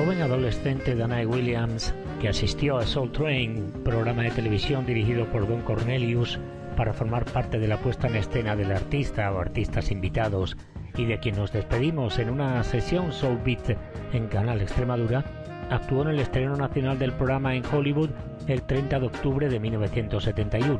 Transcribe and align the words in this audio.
Joven 0.00 0.22
adolescente 0.22 0.96
Danae 0.96 1.26
Williams, 1.26 1.94
que 2.22 2.30
asistió 2.30 2.78
a 2.78 2.86
Soul 2.86 3.12
Train, 3.12 3.70
programa 3.84 4.22
de 4.22 4.30
televisión 4.30 4.86
dirigido 4.86 5.26
por 5.26 5.46
Don 5.46 5.60
Cornelius, 5.60 6.38
para 6.74 6.94
formar 6.94 7.26
parte 7.26 7.58
de 7.58 7.68
la 7.68 7.76
puesta 7.76 8.06
en 8.06 8.16
escena 8.16 8.56
del 8.56 8.72
artista 8.72 9.30
o 9.30 9.38
artistas 9.38 9.90
invitados, 9.90 10.56
y 10.96 11.04
de 11.04 11.18
quien 11.18 11.36
nos 11.36 11.52
despedimos 11.52 12.18
en 12.18 12.30
una 12.30 12.64
sesión 12.64 13.12
Soul 13.12 13.40
Beat 13.44 13.76
en 14.14 14.26
Canal 14.28 14.62
Extremadura, 14.62 15.22
actuó 15.68 16.00
en 16.00 16.08
el 16.08 16.20
estreno 16.20 16.56
nacional 16.56 16.98
del 16.98 17.12
programa 17.12 17.54
en 17.54 17.66
Hollywood 17.66 18.08
el 18.46 18.62
30 18.62 19.00
de 19.00 19.06
octubre 19.06 19.48
de 19.50 19.60
1971. 19.60 20.78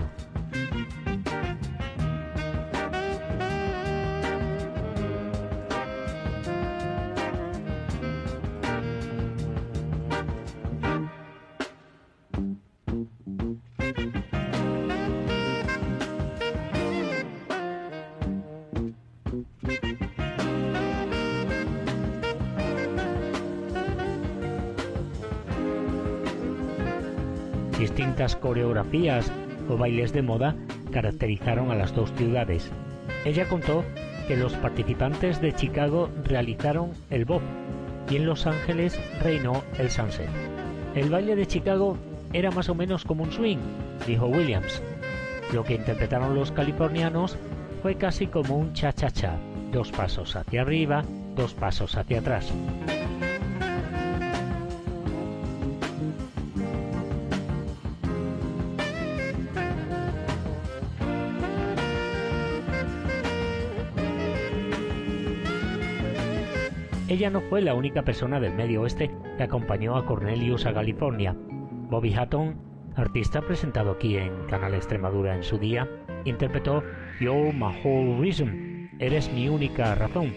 Distintas 28.01 28.35
coreografías 28.35 29.31
o 29.69 29.77
bailes 29.77 30.15
de 30.15 30.23
moda 30.23 30.57
caracterizaron 30.91 31.71
a 31.71 31.75
las 31.75 31.95
dos 31.95 32.11
ciudades. 32.17 32.73
Ella 33.27 33.47
contó 33.47 33.85
que 34.27 34.39
los 34.39 34.55
participantes 34.55 35.39
de 35.43 35.53
Chicago 35.53 36.09
realizaron 36.25 36.93
el 37.11 37.27
bob 37.27 37.43
y 38.09 38.17
en 38.17 38.25
Los 38.25 38.47
Ángeles 38.47 38.99
reinó 39.23 39.63
el 39.77 39.91
sunset. 39.91 40.31
El 40.95 41.11
baile 41.11 41.37
de 41.37 41.47
Chicago 41.47 41.99
era 42.33 42.51
más 42.51 42.71
o 42.71 42.75
menos 42.75 43.05
como 43.05 43.25
un 43.25 43.33
swing, 43.33 43.59
dijo 44.07 44.29
Williams. 44.29 44.83
Lo 45.53 45.63
que 45.63 45.75
interpretaron 45.75 46.35
los 46.35 46.53
californianos 46.53 47.37
fue 47.83 47.97
casi 47.97 48.29
como 48.29 48.57
un 48.57 48.73
cha-cha-cha, 48.73 49.37
dos 49.73 49.93
pasos 49.93 50.37
hacia 50.37 50.63
arriba, 50.63 51.05
dos 51.37 51.53
pasos 51.53 51.95
hacia 51.99 52.21
atrás. 52.21 52.51
Ella 67.21 67.29
no 67.29 67.43
fue 67.43 67.61
la 67.61 67.75
única 67.75 68.01
persona 68.01 68.41
del 68.41 68.55
Medio 68.55 68.81
Oeste 68.81 69.11
que 69.37 69.43
acompañó 69.43 69.95
a 69.95 70.07
Cornelius 70.07 70.65
a 70.65 70.73
California. 70.73 71.37
Bobby 71.91 72.15
Hatton, 72.15 72.57
artista 72.97 73.43
presentado 73.43 73.91
aquí 73.91 74.17
en 74.17 74.33
Canal 74.47 74.73
Extremadura 74.73 75.37
en 75.37 75.43
su 75.43 75.59
día, 75.59 75.87
interpretó 76.25 76.83
You're 77.21 77.53
My 77.53 77.79
Whole 77.85 78.19
Reason, 78.19 78.89
Eres 78.99 79.31
mi 79.31 79.51
única 79.51 79.95
razón. 79.97 80.33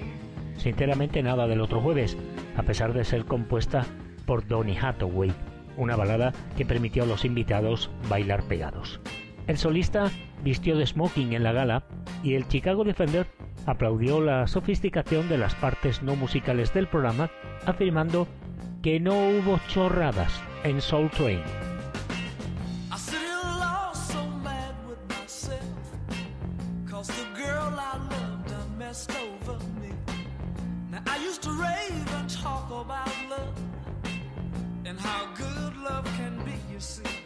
Sinceramente 0.58 1.24
nada 1.24 1.48
del 1.48 1.62
otro 1.62 1.80
jueves, 1.80 2.18
a 2.58 2.64
pesar 2.64 2.92
de 2.92 3.06
ser 3.06 3.24
compuesta 3.24 3.86
por 4.26 4.46
Donny 4.46 4.76
Hathaway, 4.76 5.32
una 5.78 5.96
balada 5.96 6.34
que 6.58 6.66
permitió 6.66 7.04
a 7.04 7.08
los 7.08 7.24
invitados 7.24 7.90
bailar 8.10 8.44
pegados. 8.44 9.00
El 9.48 9.58
solista 9.58 10.12
vistió 10.44 10.78
de 10.78 10.86
smoking 10.86 11.32
en 11.32 11.44
la 11.44 11.54
gala 11.54 11.86
y 12.24 12.34
el 12.34 12.46
Chicago 12.50 12.84
Defender 12.84 13.26
aplaudió 13.66 14.22
la 14.22 14.48
sofisticación 14.48 15.30
de 15.30 15.38
las 15.38 15.56
partes 15.56 16.02
no 16.04 16.16
musicales 16.16 16.74
del 16.74 16.88
programa, 16.88 17.30
afirmando 17.66 18.28
que 18.82 19.00
no 19.00 19.14
hubo 19.14 19.60
chorradas 19.68 20.42
en 20.64 20.82
Soul 20.82 21.10
Train. 21.12 21.42
and 34.86 35.02
how 35.02 35.26
good 35.36 35.76
love 35.78 36.06
can 36.18 36.38
be, 36.46 36.52
you 36.72 36.80
see. 36.80 37.23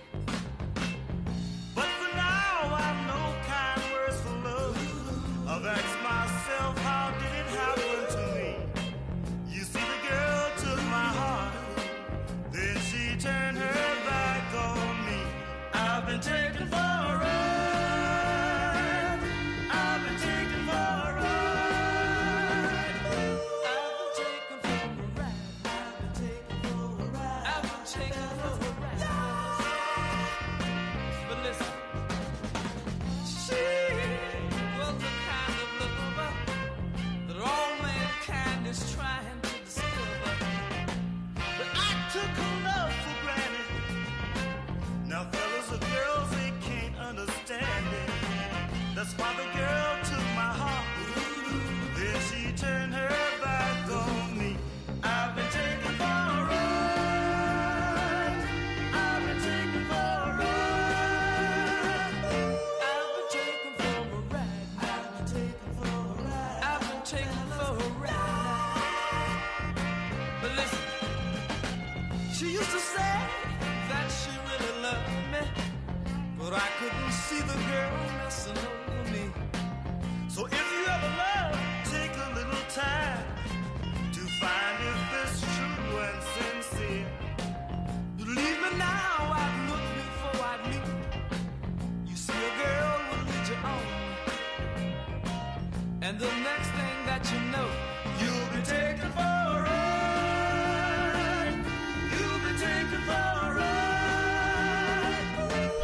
the 77.45 77.53
girl 77.69 78.06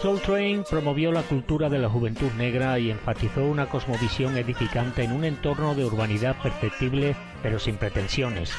Soul 0.04 0.20
Train 0.20 0.66
promovió 0.70 1.14
la 1.14 1.22
cultura 1.22 1.70
de 1.70 1.80
la 1.80 1.88
juventud 1.88 2.30
negra 2.34 2.78
y 2.78 2.92
enfatizó 2.92 3.46
una 3.46 3.68
cosmovisión 3.68 4.36
edificante 4.36 5.02
en 5.02 5.14
un 5.14 5.24
entorno 5.24 5.76
de 5.76 5.86
urbanidad 5.86 6.36
perceptible 6.44 7.16
pero 7.42 7.58
sin 7.58 7.78
pretensiones. 7.78 8.52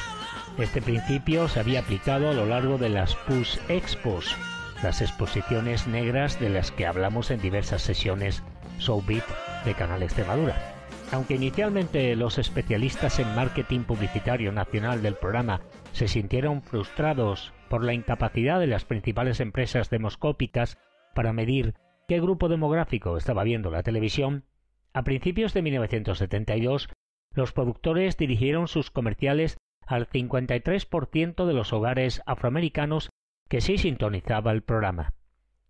Este 0.57 0.81
principio 0.81 1.47
se 1.47 1.59
había 1.59 1.81
aplicado 1.81 2.31
a 2.31 2.33
lo 2.33 2.47
largo 2.47 2.79
de 2.79 2.89
las 2.89 3.13
Push 3.13 3.59
Expos, 3.69 4.35
las 4.81 5.03
exposiciones 5.03 5.85
negras 5.85 6.39
de 6.39 6.49
las 6.49 6.71
que 6.71 6.87
hablamos 6.87 7.29
en 7.29 7.39
diversas 7.39 7.83
sesiones 7.83 8.41
Soul 8.79 9.03
Beat 9.05 9.25
de 9.65 9.75
Canal 9.75 10.01
Extremadura. 10.01 10.73
Aunque 11.11 11.35
inicialmente 11.35 12.15
los 12.15 12.39
especialistas 12.39 13.19
en 13.19 13.35
marketing 13.35 13.81
publicitario 13.81 14.51
nacional 14.51 15.03
del 15.03 15.13
programa 15.13 15.61
se 15.91 16.07
sintieron 16.07 16.63
frustrados 16.63 17.53
por 17.69 17.83
la 17.83 17.93
incapacidad 17.93 18.59
de 18.59 18.65
las 18.65 18.83
principales 18.83 19.39
empresas 19.39 19.91
demoscópicas 19.91 20.79
para 21.15 21.33
medir 21.33 21.73
qué 22.07 22.21
grupo 22.21 22.47
demográfico 22.49 23.17
estaba 23.17 23.43
viendo 23.43 23.71
la 23.71 23.81
televisión, 23.81 24.45
a 24.93 25.03
principios 25.03 25.55
de 25.55 25.63
1972 25.63 26.89
los 27.33 27.51
productores 27.51 28.17
dirigieron 28.17 28.67
sus 28.67 28.91
comerciales 28.91 29.57
al 29.87 30.07
53% 30.07 31.45
de 31.45 31.53
los 31.53 31.73
hogares 31.73 32.21
afroamericanos 32.25 33.09
que 33.49 33.61
sí 33.61 33.77
sintonizaba 33.77 34.51
el 34.51 34.61
programa. 34.61 35.13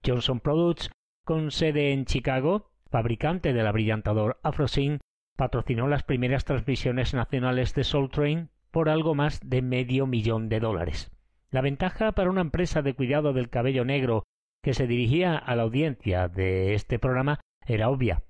Johnson 0.05 0.39
Products, 0.39 0.89
con 1.23 1.51
sede 1.51 1.91
en 1.91 2.05
Chicago, 2.05 2.71
fabricante 2.91 3.53
del 3.53 3.67
abrillantador 3.67 4.39
AfroSyn, 4.43 4.99
patrocinó 5.35 5.87
las 5.87 6.03
primeras 6.03 6.45
transmisiones 6.45 7.13
nacionales 7.13 7.73
de 7.73 7.83
Soul 7.83 8.09
Train 8.09 8.49
por 8.71 8.89
algo 8.89 9.15
más 9.15 9.39
de 9.43 9.61
medio 9.61 10.05
millón 10.05 10.49
de 10.49 10.59
dólares. 10.59 11.11
La 11.49 11.61
ventaja 11.61 12.11
para 12.11 12.29
una 12.29 12.41
empresa 12.41 12.81
de 12.81 12.93
cuidado 12.93 13.33
del 13.33 13.49
cabello 13.49 13.85
negro 13.85 14.23
que 14.65 14.73
se 14.73 14.87
dirigía 14.87 15.37
a 15.37 15.55
la 15.55 15.61
audiencia 15.61 16.27
de 16.27 16.73
este 16.73 16.97
programa 16.97 17.39
era 17.67 17.87
obvia, 17.87 18.23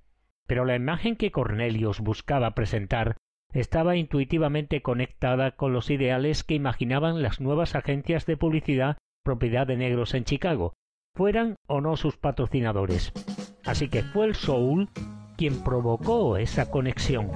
pero 0.46 0.66
la 0.66 0.76
imagen 0.76 1.16
que 1.16 1.32
Cornelius 1.32 2.02
buscaba 2.02 2.52
presentar 2.52 3.16
estaba 3.54 3.96
intuitivamente 3.96 4.82
conectada 4.82 5.52
con 5.52 5.72
los 5.72 5.90
ideales 5.90 6.44
que 6.44 6.56
imaginaban 6.56 7.22
las 7.22 7.40
nuevas 7.40 7.74
agencias 7.74 8.26
de 8.26 8.36
publicidad 8.36 8.98
propiedad 9.24 9.66
de 9.66 9.78
negros 9.78 10.14
en 10.14 10.26
Chicago, 10.26 10.74
fueran 11.16 11.56
o 11.68 11.80
no 11.80 11.96
sus 11.96 12.18
patrocinadores. 12.18 13.14
Así 13.64 13.88
que 13.88 14.04
fue 14.04 14.26
el 14.26 14.36
soul 14.36 14.90
quien 15.38 15.64
provocó 15.64 16.36
esa 16.36 16.70
conexión. 16.70 17.32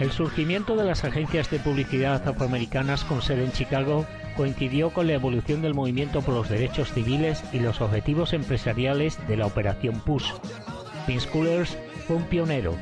El 0.00 0.12
surgimiento 0.12 0.76
de 0.76 0.84
las 0.84 1.02
agencias 1.04 1.50
de 1.50 1.58
publicidad 1.58 2.26
afroamericanas 2.28 3.02
con 3.02 3.20
sede 3.20 3.44
en 3.44 3.50
Chicago 3.50 4.06
coincidió 4.36 4.90
con 4.90 5.08
la 5.08 5.14
evolución 5.14 5.60
del 5.60 5.74
movimiento 5.74 6.22
por 6.22 6.34
los 6.34 6.48
derechos 6.48 6.92
civiles 6.92 7.42
y 7.52 7.58
los 7.58 7.80
objetivos 7.80 8.32
empresariales 8.32 9.18
de 9.26 9.36
la 9.36 9.46
Operación 9.46 10.00
PUSH. 10.00 10.34
Pink 11.08 11.26
Coolers 11.26 11.76
fue 12.06 12.16
un 12.16 12.22
pionero. 12.24 12.76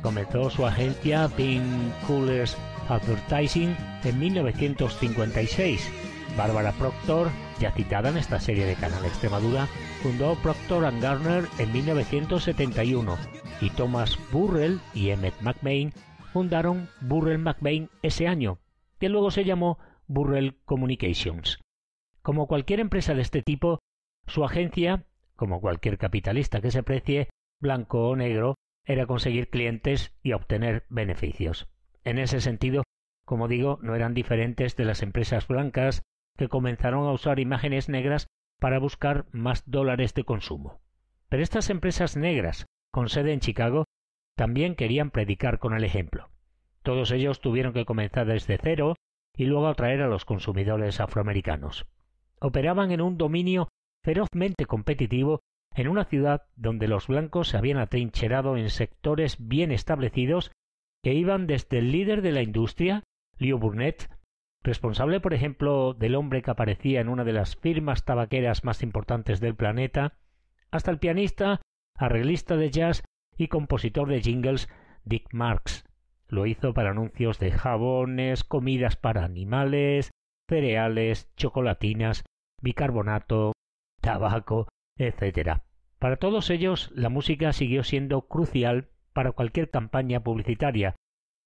Comenzó 0.00 0.48
su 0.48 0.64
agencia 0.64 1.28
Pink 1.36 1.62
Coolers 2.06 2.56
Advertising 2.88 3.76
en 4.04 4.18
1956. 4.18 5.90
Bárbara 6.38 6.72
Proctor, 6.72 7.28
ya 7.60 7.70
citada 7.72 8.08
en 8.08 8.16
esta 8.16 8.40
serie 8.40 8.64
de 8.64 8.76
Canal 8.76 9.04
Extremadura, 9.04 9.68
fundó 10.02 10.34
Proctor 10.36 10.90
Garner 11.00 11.44
en 11.58 11.72
1971 11.72 13.18
y 13.60 13.70
Thomas 13.70 14.18
Burrell 14.32 14.80
y 14.94 15.10
Emmett 15.10 15.38
McMain 15.42 15.92
fundaron 16.36 16.90
Burrell 17.00 17.38
McBain 17.38 17.88
ese 18.02 18.28
año, 18.28 18.58
que 18.98 19.08
luego 19.08 19.30
se 19.30 19.46
llamó 19.46 19.78
Burrell 20.06 20.58
Communications. 20.66 21.62
Como 22.20 22.46
cualquier 22.46 22.78
empresa 22.80 23.14
de 23.14 23.22
este 23.22 23.40
tipo, 23.40 23.78
su 24.26 24.44
agencia, 24.44 25.06
como 25.34 25.62
cualquier 25.62 25.96
capitalista 25.96 26.60
que 26.60 26.70
se 26.70 26.82
precie, 26.82 27.30
blanco 27.58 28.06
o 28.06 28.16
negro, 28.16 28.56
era 28.84 29.06
conseguir 29.06 29.48
clientes 29.48 30.14
y 30.22 30.34
obtener 30.34 30.84
beneficios. 30.90 31.70
En 32.04 32.18
ese 32.18 32.42
sentido, 32.42 32.82
como 33.24 33.48
digo, 33.48 33.78
no 33.80 33.94
eran 33.94 34.12
diferentes 34.12 34.76
de 34.76 34.84
las 34.84 35.02
empresas 35.02 35.48
blancas 35.48 36.02
que 36.36 36.48
comenzaron 36.48 37.06
a 37.06 37.12
usar 37.12 37.40
imágenes 37.40 37.88
negras 37.88 38.26
para 38.60 38.78
buscar 38.78 39.24
más 39.32 39.62
dólares 39.64 40.12
de 40.12 40.24
consumo. 40.24 40.82
Pero 41.30 41.42
estas 41.42 41.70
empresas 41.70 42.14
negras, 42.14 42.66
con 42.92 43.08
sede 43.08 43.32
en 43.32 43.40
Chicago, 43.40 43.86
también 44.36 44.74
querían 44.74 45.10
predicar 45.10 45.58
con 45.58 45.74
el 45.74 45.82
ejemplo. 45.82 46.28
Todos 46.82 47.10
ellos 47.10 47.40
tuvieron 47.40 47.72
que 47.72 47.84
comenzar 47.84 48.26
desde 48.26 48.58
cero 48.62 48.94
y 49.34 49.46
luego 49.46 49.66
atraer 49.66 50.02
a 50.02 50.08
los 50.08 50.24
consumidores 50.24 51.00
afroamericanos. 51.00 51.86
Operaban 52.40 52.92
en 52.92 53.00
un 53.00 53.18
dominio 53.18 53.68
ferozmente 54.04 54.66
competitivo 54.66 55.40
en 55.74 55.88
una 55.88 56.04
ciudad 56.04 56.44
donde 56.54 56.86
los 56.86 57.08
blancos 57.08 57.48
se 57.48 57.56
habían 57.56 57.78
atrincherado 57.78 58.56
en 58.56 58.70
sectores 58.70 59.36
bien 59.40 59.72
establecidos 59.72 60.52
que 61.02 61.14
iban 61.14 61.46
desde 61.46 61.78
el 61.78 61.92
líder 61.92 62.22
de 62.22 62.32
la 62.32 62.42
industria, 62.42 63.02
Leo 63.36 63.58
Burnett, 63.58 64.08
responsable 64.62 65.20
por 65.20 65.34
ejemplo 65.34 65.94
del 65.94 66.14
hombre 66.14 66.42
que 66.42 66.50
aparecía 66.50 67.00
en 67.00 67.08
una 67.08 67.24
de 67.24 67.32
las 67.32 67.56
firmas 67.56 68.04
tabaqueras 68.04 68.64
más 68.64 68.82
importantes 68.82 69.40
del 69.40 69.54
planeta, 69.54 70.14
hasta 70.70 70.90
el 70.90 70.98
pianista, 70.98 71.60
arreglista 71.94 72.56
de 72.56 72.70
jazz 72.70 73.02
y 73.36 73.48
compositor 73.48 74.08
de 74.08 74.20
jingles 74.20 74.68
Dick 75.04 75.32
Marks. 75.32 75.84
Lo 76.28 76.46
hizo 76.46 76.74
para 76.74 76.90
anuncios 76.90 77.38
de 77.38 77.52
jabones, 77.52 78.44
comidas 78.44 78.96
para 78.96 79.24
animales, 79.24 80.10
cereales, 80.48 81.30
chocolatinas, 81.36 82.24
bicarbonato, 82.60 83.52
tabaco, 84.00 84.68
etc. 84.98 85.60
Para 85.98 86.16
todos 86.16 86.50
ellos, 86.50 86.90
la 86.94 87.08
música 87.08 87.52
siguió 87.52 87.84
siendo 87.84 88.22
crucial 88.22 88.88
para 89.12 89.32
cualquier 89.32 89.70
campaña 89.70 90.22
publicitaria, 90.22 90.96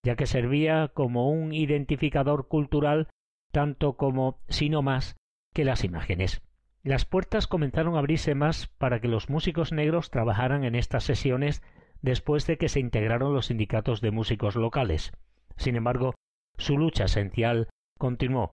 ya 0.05 0.17
que 0.17 0.27
servía 0.27 0.89
como 0.89 1.31
un 1.31 1.53
identificador 1.53 2.49
cultural 2.49 3.09
tanto 3.53 3.97
como, 3.97 4.41
si 4.49 4.69
no 4.71 4.83
más, 4.83 5.17
que 5.53 5.65
las 5.65 5.85
imágenes. 5.85 6.43
Las 6.83 7.05
puertas 7.05 7.47
comenzaron 7.47 7.95
a 7.95 7.99
abrirse 7.99 8.35
más 8.35 8.69
para 8.79 9.01
que 9.01 9.09
los 9.09 9.29
músicos 9.29 9.71
negros 9.71 10.11
trabajaran 10.11 10.65
en 10.65 10.75
estas 10.75 11.05
sesiones 11.05 11.63
después 12.01 12.47
de 12.47 12.57
que 12.57 12.71
se 12.71 12.81
integraron 12.81 13.35
los 13.35 13.47
sindicatos 13.47 14.01
de 14.01 14.11
músicos 14.11 14.57
locales. 14.57 15.13
Sin 15.59 15.77
embargo, 15.77 16.15
su 16.57 16.79
lucha 16.79 17.05
esencial 17.05 17.69
continuó. 17.99 18.53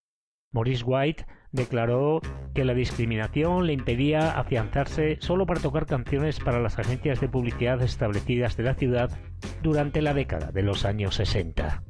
Maurice 0.52 0.84
White 0.84 1.26
declaró 1.54 2.20
que 2.54 2.66
la 2.66 2.74
discriminación 2.74 3.66
le 3.66 3.74
impedía 3.74 4.38
afianzarse 4.38 5.18
solo 5.22 5.46
para 5.46 5.62
tocar 5.62 5.86
canciones 5.86 6.42
para 6.42 6.60
las 6.60 6.78
agencias 6.80 7.22
de 7.22 7.30
publicidad 7.30 7.82
establecidas 7.82 8.58
de 8.58 8.64
la 8.64 8.74
ciudad 8.74 9.10
durante 9.64 10.02
la 10.02 10.14
década 10.14 10.52
de 10.52 10.64
los 10.64 10.84
años 10.84 11.16
60. 11.16 11.82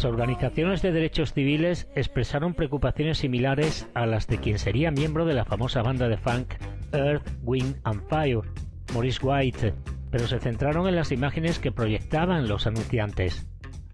Las 0.00 0.06
organizaciones 0.06 0.80
de 0.80 0.92
derechos 0.92 1.34
civiles 1.34 1.86
expresaron 1.94 2.54
preocupaciones 2.54 3.18
similares 3.18 3.86
a 3.92 4.06
las 4.06 4.26
de 4.28 4.38
quien 4.38 4.58
sería 4.58 4.90
miembro 4.90 5.26
de 5.26 5.34
la 5.34 5.44
famosa 5.44 5.82
banda 5.82 6.08
de 6.08 6.16
funk 6.16 6.54
Earth, 6.94 7.28
Wind 7.42 7.76
and 7.84 8.08
Fire, 8.08 8.40
Maurice 8.94 9.20
White, 9.22 9.74
pero 10.10 10.26
se 10.26 10.38
centraron 10.38 10.88
en 10.88 10.96
las 10.96 11.12
imágenes 11.12 11.58
que 11.58 11.70
proyectaban 11.70 12.48
los 12.48 12.66
anunciantes. 12.66 13.46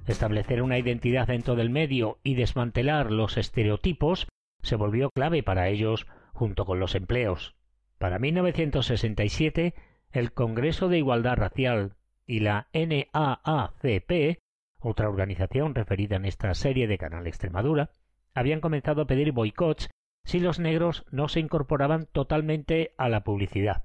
Establecer 0.07 0.63
una 0.63 0.79
identidad 0.79 1.27
dentro 1.27 1.57
del 1.57 1.71
medio 1.71 2.21
y 2.23 2.37
desmantelar 2.37 3.11
los 3.11 3.37
estereotipos 3.37 4.29
se 4.63 4.77
volvió 4.77 5.11
clave 5.11 5.43
para 5.43 5.71
ellos 5.71 6.07
junto 6.33 6.67
con 6.67 6.79
los 6.79 6.95
empleos. 6.95 7.57
Para 7.99 8.21
1967, 8.21 9.75
el 10.13 10.33
Congreso 10.33 10.89
de 10.89 10.99
Igualdad 10.99 11.35
Racial 11.35 11.97
y 12.29 12.39
la 12.39 12.69
NAACP 12.73 14.39
otra 14.87 15.09
organización 15.09 15.75
referida 15.75 16.15
en 16.15 16.25
esta 16.25 16.55
serie 16.55 16.87
de 16.87 16.97
Canal 16.97 17.27
Extremadura, 17.27 17.91
habían 18.35 18.61
comenzado 18.61 19.03
a 19.03 19.07
pedir 19.07 19.33
boicots 19.33 19.91
si 20.25 20.39
los 20.39 20.61
negros 20.61 21.05
no 21.11 21.29
se 21.29 21.41
incorporaban 21.41 22.07
totalmente 22.07 22.95
a 22.97 23.09
la 23.09 23.25
publicidad. 23.25 23.83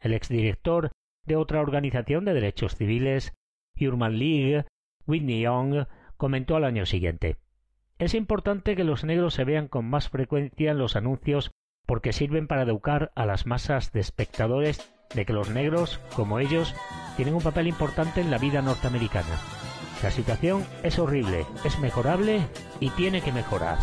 El 0.00 0.12
exdirector 0.12 0.92
de 1.24 1.36
otra 1.36 1.62
organización 1.62 2.26
de 2.26 2.34
derechos 2.34 2.76
civiles, 2.76 3.32
Human 3.80 4.18
League, 4.18 4.66
Whitney 5.06 5.40
Young, 5.40 5.86
comentó 6.18 6.56
al 6.56 6.64
año 6.64 6.84
siguiente 6.84 7.36
Es 7.98 8.12
importante 8.12 8.76
que 8.76 8.84
los 8.84 9.04
negros 9.04 9.32
se 9.32 9.44
vean 9.44 9.66
con 9.66 9.88
más 9.88 10.10
frecuencia 10.10 10.72
en 10.72 10.78
los 10.78 10.94
anuncios 10.94 11.52
porque 11.86 12.12
sirven 12.12 12.48
para 12.48 12.62
educar 12.62 13.12
a 13.14 13.24
las 13.24 13.46
masas 13.46 13.92
de 13.92 14.00
espectadores 14.00 14.92
de 15.14 15.24
que 15.24 15.32
los 15.32 15.48
negros, 15.48 16.00
como 16.14 16.38
ellos, 16.38 16.74
tienen 17.16 17.34
un 17.34 17.40
papel 17.40 17.66
importante 17.66 18.20
en 18.20 18.30
la 18.30 18.36
vida 18.36 18.60
norteamericana. 18.60 19.67
La 20.02 20.12
situación 20.12 20.64
es 20.84 20.98
horrible, 20.98 21.44
es 21.64 21.78
mejorable 21.80 22.46
y 22.78 22.90
tiene 22.90 23.20
que 23.20 23.32
mejorar. 23.32 23.78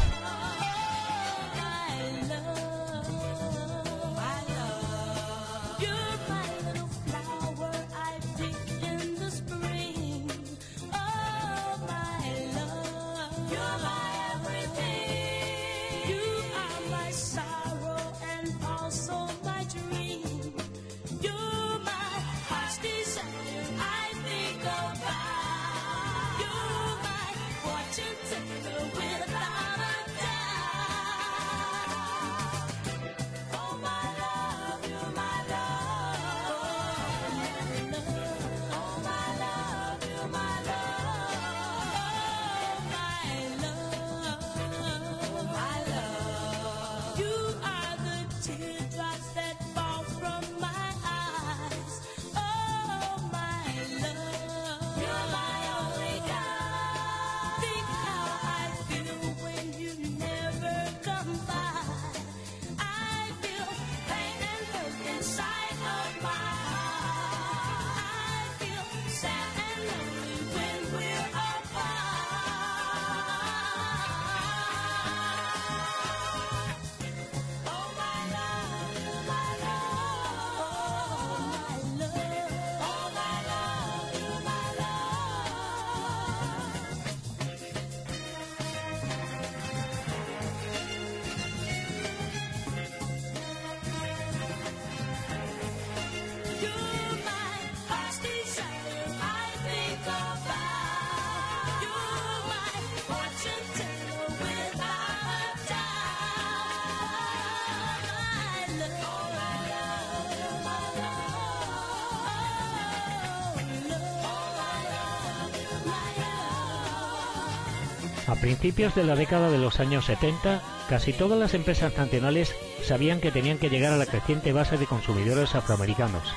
A 118.28 118.36
principios 118.36 118.96
de 118.96 119.04
la 119.04 119.16
década 119.16 119.52
de 119.52 119.60
los 119.60 119.80
años 119.80 120.06
70, 120.06 120.60
casi 120.90 121.14
todas 121.14 121.38
las 121.38 121.54
empresas 121.54 121.96
nacionales 121.96 122.56
sabían 122.82 123.22
que 123.22 123.32
tenían 123.32 123.60
que 123.60 123.70
llegar 123.70 123.94
a 123.94 123.98
la 123.98 124.08
creciente 124.08 124.52
base 124.52 124.78
de 124.78 124.88
consumidores 124.88 125.54
afroamericanos. 125.54 126.34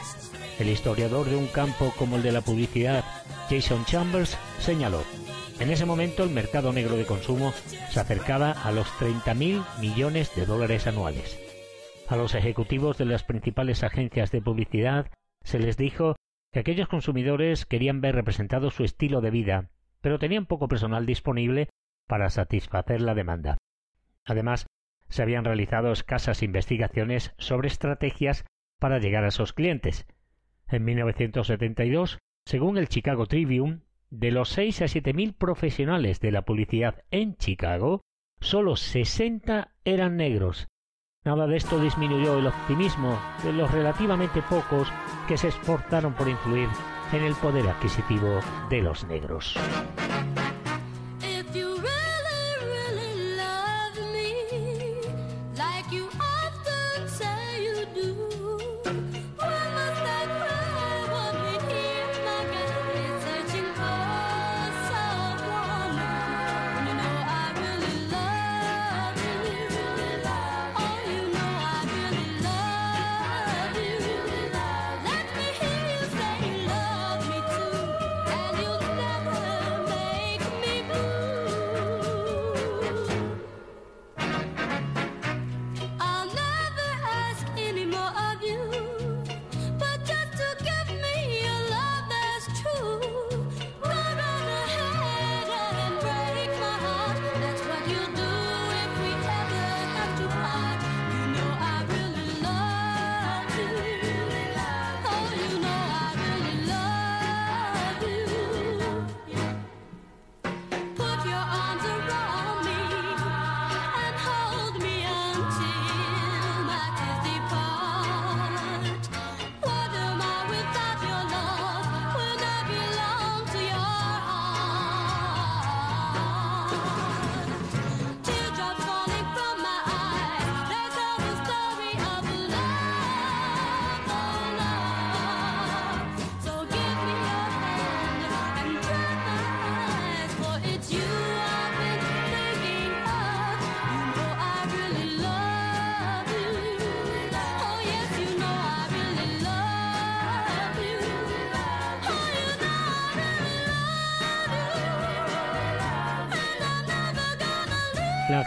El 0.59 0.68
historiador 0.68 1.26
de 1.26 1.37
un 1.37 1.47
campo 1.47 1.95
como 1.99 2.16
el 2.16 2.23
de 2.23 2.33
la 2.33 2.42
publicidad, 2.42 3.04
Jason 3.49 3.87
Chambers, 3.87 4.37
señaló, 4.59 5.02
en 5.61 5.71
ese 5.71 5.87
momento 5.87 6.25
el 6.25 6.30
mercado 6.30 6.75
negro 6.75 6.95
de 6.97 7.07
consumo 7.07 7.52
se 7.90 8.00
acercaba 8.00 8.52
a 8.52 8.71
los 8.71 8.87
30.000 9.00 9.64
millones 9.80 10.35
de 10.37 10.45
dólares 10.45 10.87
anuales. 10.87 11.38
A 12.07 12.16
los 12.16 12.35
ejecutivos 12.35 12.99
de 12.99 13.07
las 13.07 13.25
principales 13.25 13.83
agencias 13.83 14.30
de 14.30 14.42
publicidad 14.42 15.11
se 15.42 15.59
les 15.59 15.78
dijo 15.78 16.16
que 16.52 16.61
aquellos 16.61 16.88
consumidores 16.88 17.64
querían 17.64 18.02
ver 18.02 18.14
representado 18.14 18.71
su 18.71 18.85
estilo 18.85 19.23
de 19.23 19.30
vida, 19.30 19.71
pero 20.00 20.18
tenían 20.18 20.47
poco 20.47 20.68
personal 20.68 21.07
disponible 21.07 21.68
para 22.09 22.31
satisfacer 22.31 23.00
la 23.00 23.15
demanda. 23.15 23.59
Además, 24.25 24.67
se 25.09 25.23
habían 25.23 25.45
realizado 25.45 25.93
escasas 25.93 26.43
investigaciones 26.43 27.33
sobre 27.38 27.69
estrategias 27.69 28.45
para 28.81 28.99
llegar 28.99 29.25
a 29.25 29.29
esos 29.29 29.53
clientes. 29.53 30.07
En 30.69 30.85
1972, 30.85 32.19
según 32.45 32.79
el 32.79 32.88
Chicago 32.88 33.27
Tribune, 33.27 33.81
de 34.11 34.31
los 34.31 34.49
6 34.50 34.83
a 34.83 34.88
7 34.88 35.12
mil 35.12 35.35
profesionales 35.35 36.21
de 36.21 36.33
la 36.33 36.43
publicidad 36.43 37.05
en 37.11 37.37
Chicago, 37.37 38.03
solo 38.41 38.77
60 38.77 39.73
eran 39.85 40.17
negros. 40.17 40.69
Nada 41.25 41.47
de 41.47 41.57
esto 41.57 41.81
disminuyó 41.81 42.38
el 42.38 42.47
optimismo 42.47 43.19
de 43.43 43.53
los 43.53 43.71
relativamente 43.71 44.41
pocos 44.43 44.88
que 45.27 45.37
se 45.37 45.49
esforzaron 45.49 46.15
por 46.15 46.29
influir 46.29 46.69
en 47.12 47.25
el 47.25 47.35
poder 47.35 47.67
adquisitivo 47.69 48.41
de 48.71 48.83
los 48.83 49.05
negros. 49.05 49.57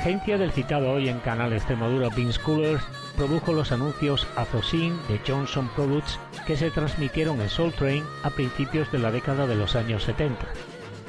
Agencia 0.02 0.40
del 0.40 0.52
citado 0.52 0.94
hoy 0.94 1.10
en 1.10 1.20
Canal 1.20 1.54
Extremadura 1.54 2.10
Bean 2.10 2.34
Schoolers 2.34 2.84
produjo 3.16 3.54
los 3.54 3.72
anuncios 3.72 4.28
Afrosin 4.36 4.98
de 5.08 5.20
Johnson 5.28 5.70
Products 5.76 6.20
que 6.48 6.56
se 6.56 6.72
transmitieron 6.72 7.40
en 7.40 7.50
Soul 7.50 7.72
Train 7.74 8.04
a 8.24 8.32
principios 8.32 8.92
de 8.92 8.98
la 8.98 9.12
década 9.12 9.46
de 9.46 9.56
los 9.56 9.76
años 9.76 10.02
70. 10.02 10.44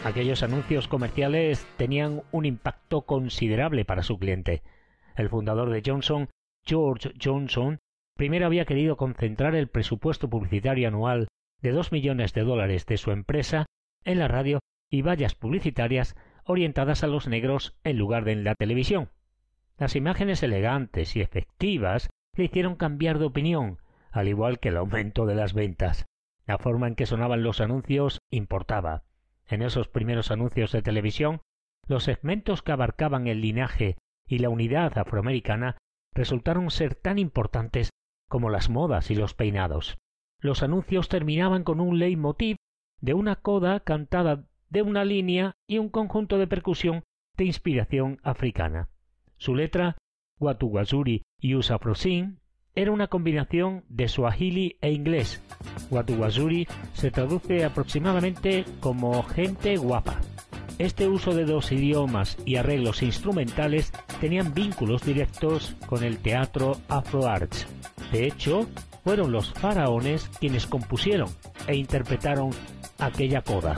Aquellos 0.04 0.42
anuncios 0.42 0.88
comerciales 0.88 1.66
tenían 1.78 2.20
un 2.32 2.44
impacto 2.44 3.06
considerable 3.06 3.86
para 3.86 4.02
su 4.02 4.18
cliente. 4.18 4.62
El 5.16 5.30
fundador 5.30 5.70
de 5.70 5.82
Johnson, 5.86 6.28
George 6.66 7.14
Johnson, 7.18 7.78
primero 8.14 8.44
había 8.44 8.66
querido 8.66 8.98
concentrar 8.98 9.54
el 9.54 9.68
presupuesto 9.68 10.28
publicitario 10.28 10.88
anual 10.88 11.28
de 11.62 11.70
dos 11.70 11.92
millones 11.92 12.34
de 12.34 12.42
dólares 12.42 12.84
de 12.84 12.98
su 12.98 13.10
empresa 13.10 13.64
en 14.04 14.18
la 14.18 14.28
radio 14.28 14.58
y 14.90 15.00
vallas 15.00 15.34
publicitarias 15.34 16.14
orientadas 16.44 17.04
a 17.04 17.06
los 17.06 17.28
negros 17.28 17.76
en 17.84 17.98
lugar 17.98 18.24
de 18.24 18.32
en 18.32 18.44
la 18.44 18.54
televisión. 18.54 19.10
Las 19.78 19.96
imágenes 19.96 20.42
elegantes 20.42 21.16
y 21.16 21.20
efectivas 21.20 22.10
le 22.36 22.44
hicieron 22.44 22.76
cambiar 22.76 23.18
de 23.18 23.26
opinión, 23.26 23.78
al 24.10 24.28
igual 24.28 24.58
que 24.58 24.68
el 24.68 24.76
aumento 24.76 25.26
de 25.26 25.34
las 25.34 25.54
ventas. 25.54 26.06
La 26.46 26.58
forma 26.58 26.88
en 26.88 26.94
que 26.94 27.06
sonaban 27.06 27.42
los 27.42 27.60
anuncios 27.60 28.20
importaba. 28.30 29.04
En 29.46 29.62
esos 29.62 29.88
primeros 29.88 30.30
anuncios 30.30 30.72
de 30.72 30.82
televisión, 30.82 31.40
los 31.86 32.04
segmentos 32.04 32.62
que 32.62 32.72
abarcaban 32.72 33.26
el 33.26 33.40
linaje 33.40 33.96
y 34.26 34.38
la 34.38 34.48
unidad 34.48 34.96
afroamericana 34.98 35.78
resultaron 36.14 36.70
ser 36.70 36.94
tan 36.94 37.18
importantes 37.18 37.90
como 38.28 38.50
las 38.50 38.70
modas 38.70 39.10
y 39.10 39.14
los 39.14 39.34
peinados. 39.34 39.98
Los 40.40 40.62
anuncios 40.62 41.08
terminaban 41.08 41.64
con 41.64 41.80
un 41.80 41.98
leitmotiv 41.98 42.56
de 43.00 43.14
una 43.14 43.36
coda 43.36 43.80
cantada 43.80 44.46
de 44.72 44.80
una 44.80 45.04
línea 45.04 45.56
y 45.66 45.76
un 45.76 45.90
conjunto 45.90 46.38
de 46.38 46.46
percusión 46.46 47.04
de 47.36 47.44
inspiración 47.44 48.18
africana. 48.22 48.88
Su 49.36 49.54
letra, 49.54 49.98
Watuwazuri 50.40 51.22
y 51.38 51.54
Usafrosin, 51.54 52.40
era 52.74 52.90
una 52.90 53.08
combinación 53.08 53.84
de 53.90 54.08
suahili 54.08 54.78
e 54.80 54.90
inglés. 54.92 55.42
Watuwazuri 55.90 56.66
se 56.94 57.10
traduce 57.10 57.66
aproximadamente 57.66 58.64
como 58.80 59.22
gente 59.24 59.76
guapa. 59.76 60.18
Este 60.78 61.06
uso 61.06 61.34
de 61.34 61.44
dos 61.44 61.70
idiomas 61.70 62.38
y 62.46 62.56
arreglos 62.56 63.02
instrumentales 63.02 63.92
tenían 64.22 64.54
vínculos 64.54 65.04
directos 65.04 65.76
con 65.86 66.02
el 66.02 66.16
teatro 66.16 66.78
Afro 66.88 67.26
Arts. 67.26 67.66
De 68.10 68.26
hecho, 68.26 68.66
fueron 69.04 69.32
los 69.32 69.52
faraones 69.52 70.30
quienes 70.40 70.66
compusieron 70.66 71.28
e 71.66 71.76
interpretaron 71.76 72.52
aquella 72.98 73.42
coda. 73.42 73.76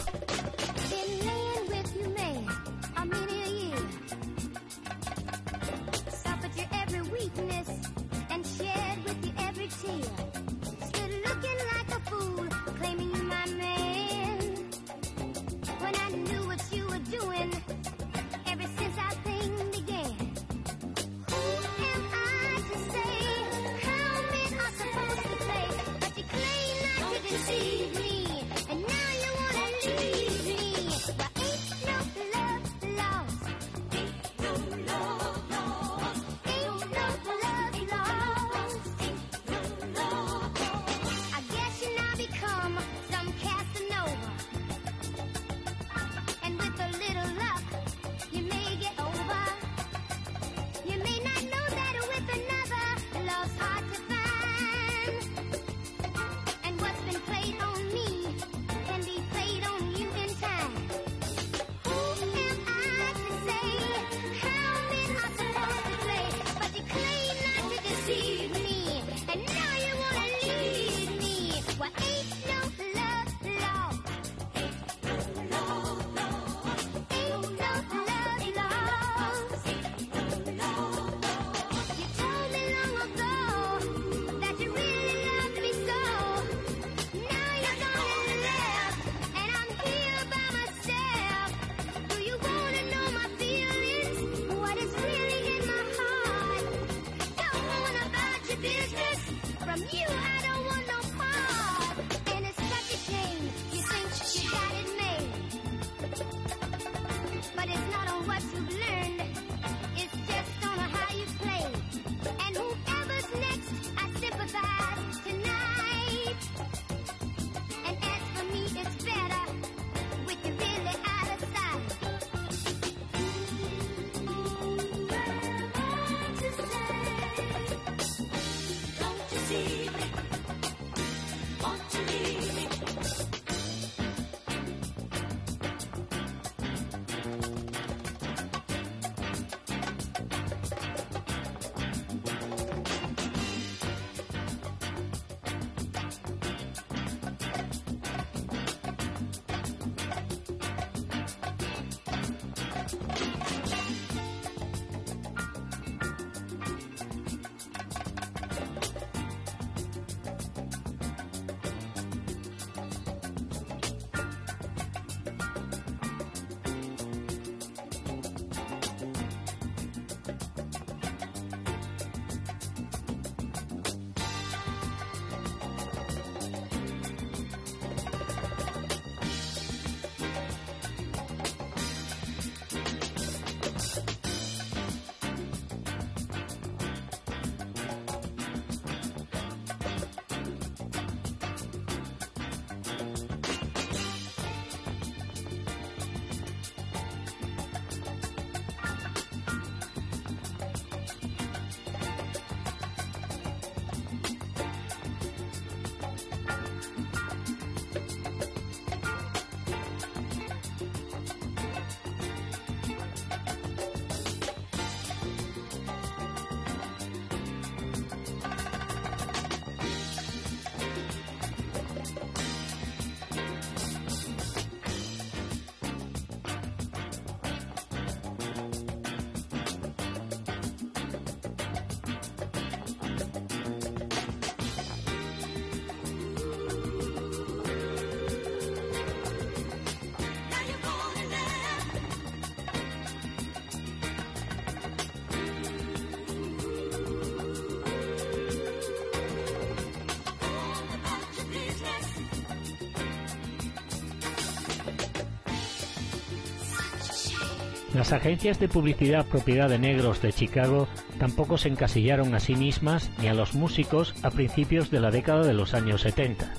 Las 257.94 258.12
agencias 258.12 258.58
de 258.58 258.68
publicidad 258.68 259.24
propiedad 259.24 259.68
de 259.68 259.78
negros 259.78 260.20
de 260.20 260.32
Chicago 260.32 260.88
tampoco 261.20 261.58
se 261.58 261.68
encasillaron 261.68 262.34
a 262.34 262.40
sí 262.40 262.56
mismas 262.56 263.08
ni 263.18 263.28
a 263.28 263.34
los 263.34 263.54
músicos 263.54 264.16
a 264.24 264.30
principios 264.30 264.90
de 264.90 264.98
la 264.98 265.12
década 265.12 265.46
de 265.46 265.54
los 265.54 265.74
años 265.74 266.02
70. 266.02 266.52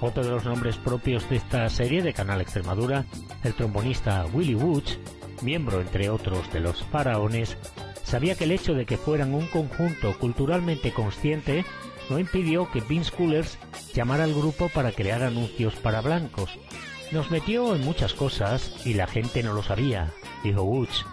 Otro 0.00 0.24
de 0.24 0.30
los 0.30 0.46
nombres 0.46 0.78
propios 0.78 1.28
de 1.28 1.36
esta 1.36 1.68
serie 1.68 2.02
de 2.02 2.14
Canal 2.14 2.40
Extremadura, 2.40 3.04
el 3.44 3.52
trombonista 3.52 4.24
Willie 4.32 4.54
Woods, 4.54 4.98
miembro 5.42 5.82
entre 5.82 6.08
otros 6.08 6.50
de 6.50 6.60
los 6.60 6.82
faraones, 6.84 7.58
sabía 8.02 8.34
que 8.34 8.44
el 8.44 8.52
hecho 8.52 8.72
de 8.72 8.86
que 8.86 8.96
fueran 8.96 9.34
un 9.34 9.46
conjunto 9.48 10.18
culturalmente 10.18 10.92
consciente 10.92 11.66
no 12.08 12.18
impidió 12.18 12.70
que 12.70 12.80
Vince 12.80 13.12
Coolers 13.14 13.58
llamara 13.92 14.24
al 14.24 14.32
grupo 14.32 14.70
para 14.70 14.92
crear 14.92 15.22
anuncios 15.22 15.74
para 15.74 16.00
blancos. 16.00 16.58
Nos 17.12 17.30
metió 17.30 17.76
en 17.76 17.84
muchas 17.84 18.14
cosas 18.14 18.86
y 18.86 18.94
la 18.94 19.06
gente 19.06 19.42
no 19.42 19.52
lo 19.52 19.62
sabía, 19.62 20.14
dijo 20.42 20.62
Woods. 20.62 21.04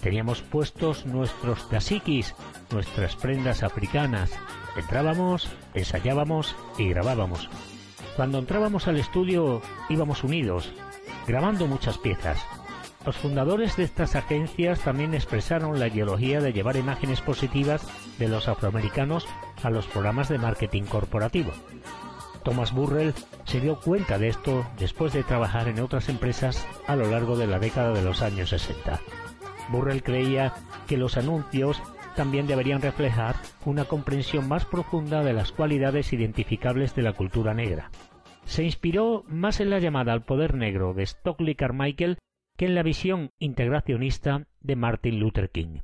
Teníamos 0.00 0.42
puestos 0.42 1.06
nuestros 1.06 1.64
caciquis, 1.64 2.34
nuestras 2.70 3.14
prendas 3.16 3.62
africanas. 3.62 4.30
Entrábamos, 4.76 5.48
ensayábamos 5.74 6.56
y 6.78 6.88
grabábamos. 6.88 7.48
Cuando 8.16 8.38
entrábamos 8.38 8.88
al 8.88 8.98
estudio 8.98 9.62
íbamos 9.88 10.24
unidos, 10.24 10.72
grabando 11.26 11.66
muchas 11.66 11.98
piezas. 11.98 12.44
Los 13.04 13.16
fundadores 13.16 13.76
de 13.76 13.84
estas 13.84 14.14
agencias 14.14 14.80
también 14.80 15.14
expresaron 15.14 15.80
la 15.80 15.88
ideología 15.88 16.40
de 16.40 16.52
llevar 16.52 16.76
imágenes 16.76 17.20
positivas 17.20 17.86
de 18.18 18.28
los 18.28 18.48
afroamericanos 18.48 19.26
a 19.62 19.70
los 19.70 19.86
programas 19.86 20.28
de 20.28 20.38
marketing 20.38 20.84
corporativo. 20.84 21.52
Thomas 22.44 22.72
Burrell 22.72 23.14
se 23.44 23.60
dio 23.60 23.78
cuenta 23.80 24.18
de 24.18 24.28
esto 24.28 24.66
después 24.78 25.12
de 25.12 25.22
trabajar 25.22 25.68
en 25.68 25.80
otras 25.80 26.08
empresas 26.08 26.66
a 26.86 26.96
lo 26.96 27.10
largo 27.10 27.36
de 27.36 27.46
la 27.46 27.58
década 27.58 27.92
de 27.92 28.02
los 28.02 28.22
años 28.22 28.50
60. 28.50 29.00
Burrell 29.70 30.02
creía 30.02 30.52
que 30.86 30.96
los 30.96 31.16
anuncios 31.16 31.82
también 32.16 32.46
deberían 32.46 32.82
reflejar 32.82 33.36
una 33.64 33.84
comprensión 33.84 34.48
más 34.48 34.64
profunda 34.64 35.22
de 35.22 35.32
las 35.32 35.52
cualidades 35.52 36.12
identificables 36.12 36.94
de 36.94 37.02
la 37.02 37.12
cultura 37.12 37.54
negra. 37.54 37.90
Se 38.44 38.64
inspiró 38.64 39.24
más 39.28 39.60
en 39.60 39.70
la 39.70 39.78
llamada 39.78 40.12
al 40.12 40.24
poder 40.24 40.54
negro 40.54 40.94
de 40.94 41.06
Stockley 41.06 41.54
Carmichael 41.54 42.18
que 42.56 42.66
en 42.66 42.74
la 42.74 42.82
visión 42.82 43.30
integracionista 43.38 44.46
de 44.60 44.76
Martin 44.76 45.20
Luther 45.20 45.50
King. 45.50 45.80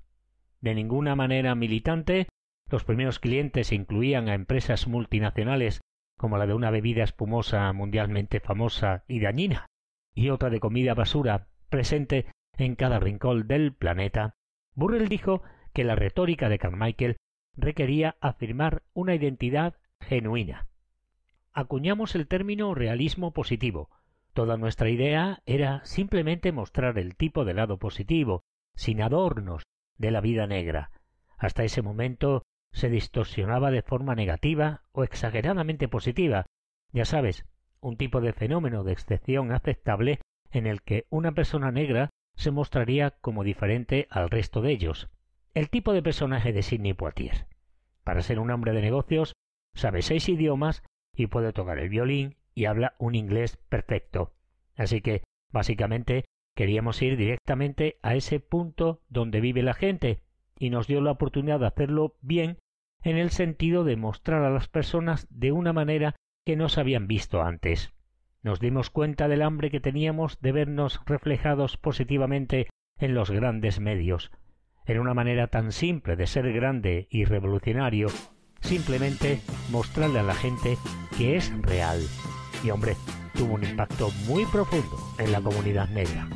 De 0.60 0.74
ninguna 0.74 1.14
manera 1.14 1.54
militante, 1.54 2.26
los 2.70 2.84
primeros 2.84 3.20
clientes 3.20 3.72
incluían 3.72 4.28
a 4.28 4.34
empresas 4.34 4.86
multinacionales 4.86 5.80
como 6.18 6.36
la 6.36 6.46
de 6.46 6.52
una 6.52 6.70
bebida 6.70 7.04
espumosa 7.04 7.72
mundialmente 7.72 8.40
famosa 8.40 9.04
y 9.08 9.20
dañina, 9.20 9.66
y 10.14 10.28
otra 10.28 10.50
de 10.50 10.60
comida 10.60 10.92
basura 10.92 11.46
presente 11.70 12.26
en 12.58 12.74
cada 12.74 12.98
rincón 12.98 13.46
del 13.46 13.72
planeta, 13.72 14.34
Burrell 14.74 15.08
dijo 15.08 15.42
que 15.72 15.84
la 15.84 15.94
retórica 15.94 16.48
de 16.48 16.58
Carmichael 16.58 17.16
requería 17.56 18.16
afirmar 18.20 18.82
una 18.92 19.14
identidad 19.14 19.74
genuina. 20.00 20.66
Acuñamos 21.52 22.14
el 22.14 22.26
término 22.28 22.74
realismo 22.74 23.32
positivo. 23.32 23.90
Toda 24.32 24.56
nuestra 24.56 24.90
idea 24.90 25.42
era 25.46 25.84
simplemente 25.84 26.52
mostrar 26.52 26.98
el 26.98 27.16
tipo 27.16 27.44
de 27.44 27.54
lado 27.54 27.78
positivo, 27.78 28.42
sin 28.74 29.02
adornos, 29.02 29.62
de 29.96 30.10
la 30.10 30.20
vida 30.20 30.46
negra. 30.46 30.90
Hasta 31.36 31.64
ese 31.64 31.82
momento 31.82 32.42
se 32.72 32.88
distorsionaba 32.88 33.70
de 33.70 33.82
forma 33.82 34.14
negativa 34.14 34.82
o 34.92 35.04
exageradamente 35.04 35.88
positiva. 35.88 36.46
Ya 36.92 37.04
sabes, 37.04 37.46
un 37.80 37.96
tipo 37.96 38.20
de 38.20 38.32
fenómeno 38.32 38.84
de 38.84 38.92
excepción 38.92 39.52
aceptable 39.52 40.20
en 40.50 40.66
el 40.66 40.82
que 40.82 41.06
una 41.10 41.32
persona 41.32 41.70
negra 41.70 42.10
se 42.36 42.50
mostraría 42.50 43.10
como 43.10 43.44
diferente 43.44 44.06
al 44.10 44.30
resto 44.30 44.62
de 44.62 44.72
ellos 44.72 45.08
el 45.54 45.70
tipo 45.70 45.92
de 45.92 46.02
personaje 46.02 46.52
de 46.52 46.62
Sidney 46.62 46.92
Poitier. 46.92 47.46
Para 48.04 48.22
ser 48.22 48.38
un 48.38 48.50
hombre 48.52 48.72
de 48.72 48.80
negocios, 48.80 49.32
sabe 49.74 50.02
seis 50.02 50.28
idiomas 50.28 50.84
y 51.16 51.26
puede 51.26 51.52
tocar 51.52 51.80
el 51.80 51.88
violín 51.88 52.36
y 52.54 52.66
habla 52.66 52.94
un 52.98 53.16
inglés 53.16 53.56
perfecto. 53.68 54.34
Así 54.76 55.00
que, 55.00 55.24
básicamente, 55.50 56.26
queríamos 56.54 57.02
ir 57.02 57.16
directamente 57.16 57.98
a 58.02 58.14
ese 58.14 58.38
punto 58.38 59.02
donde 59.08 59.40
vive 59.40 59.62
la 59.62 59.74
gente 59.74 60.22
y 60.58 60.70
nos 60.70 60.86
dio 60.86 61.00
la 61.00 61.12
oportunidad 61.12 61.60
de 61.60 61.66
hacerlo 61.66 62.16
bien 62.20 62.58
en 63.02 63.16
el 63.16 63.30
sentido 63.30 63.84
de 63.84 63.96
mostrar 63.96 64.42
a 64.42 64.50
las 64.50 64.68
personas 64.68 65.26
de 65.30 65.52
una 65.52 65.72
manera 65.72 66.16
que 66.44 66.56
no 66.56 66.68
se 66.68 66.80
habían 66.80 67.06
visto 67.06 67.42
antes. 67.42 67.92
Nos 68.42 68.60
dimos 68.60 68.90
cuenta 68.90 69.28
del 69.28 69.42
hambre 69.42 69.70
que 69.70 69.80
teníamos 69.80 70.40
de 70.40 70.52
vernos 70.52 71.00
reflejados 71.06 71.76
positivamente 71.76 72.68
en 72.98 73.14
los 73.14 73.30
grandes 73.30 73.80
medios, 73.80 74.30
en 74.86 74.98
una 74.98 75.14
manera 75.14 75.48
tan 75.48 75.72
simple 75.72 76.16
de 76.16 76.26
ser 76.26 76.52
grande 76.52 77.06
y 77.10 77.24
revolucionario, 77.24 78.08
simplemente 78.60 79.40
mostrarle 79.70 80.20
a 80.20 80.24
la 80.24 80.34
gente 80.34 80.76
que 81.16 81.36
es 81.36 81.52
real. 81.62 82.00
Y 82.64 82.70
hombre, 82.70 82.96
tuvo 83.34 83.54
un 83.54 83.64
impacto 83.64 84.10
muy 84.26 84.44
profundo 84.46 84.96
en 85.18 85.32
la 85.32 85.40
comunidad 85.40 85.88
negra. 85.90 86.28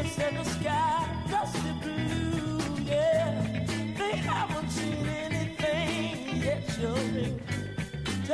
and 0.00 0.36
the 0.38 0.44
sky 0.44 1.06
dusty 1.28 1.72
blue, 1.82 2.84
yeah. 2.86 3.64
They 3.98 4.16
haven't 4.16 4.70
seen 4.70 5.06
anything 5.06 6.42
yet, 6.42 6.66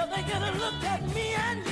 they 0.07 0.23
get 0.23 0.43
a 0.43 0.53
look 0.59 0.85
at 0.85 1.03
me 1.13 1.35
and 1.35 1.66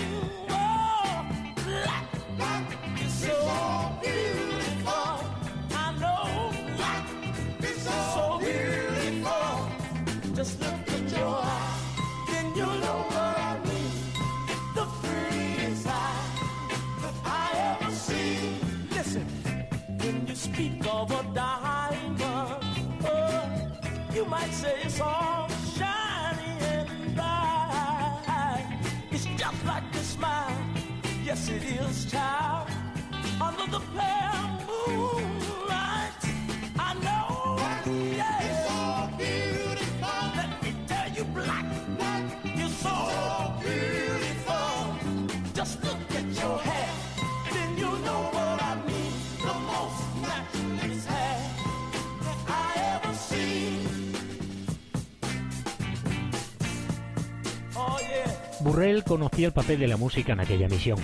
Burrell 58.65 59.05
conocía 59.05 59.49
el 59.49 59.53
papel 59.53 59.79
de 59.79 59.87
la 59.87 59.99
música 59.99 60.33
en 60.33 60.41
aquella 60.41 60.69
misión. 60.69 60.99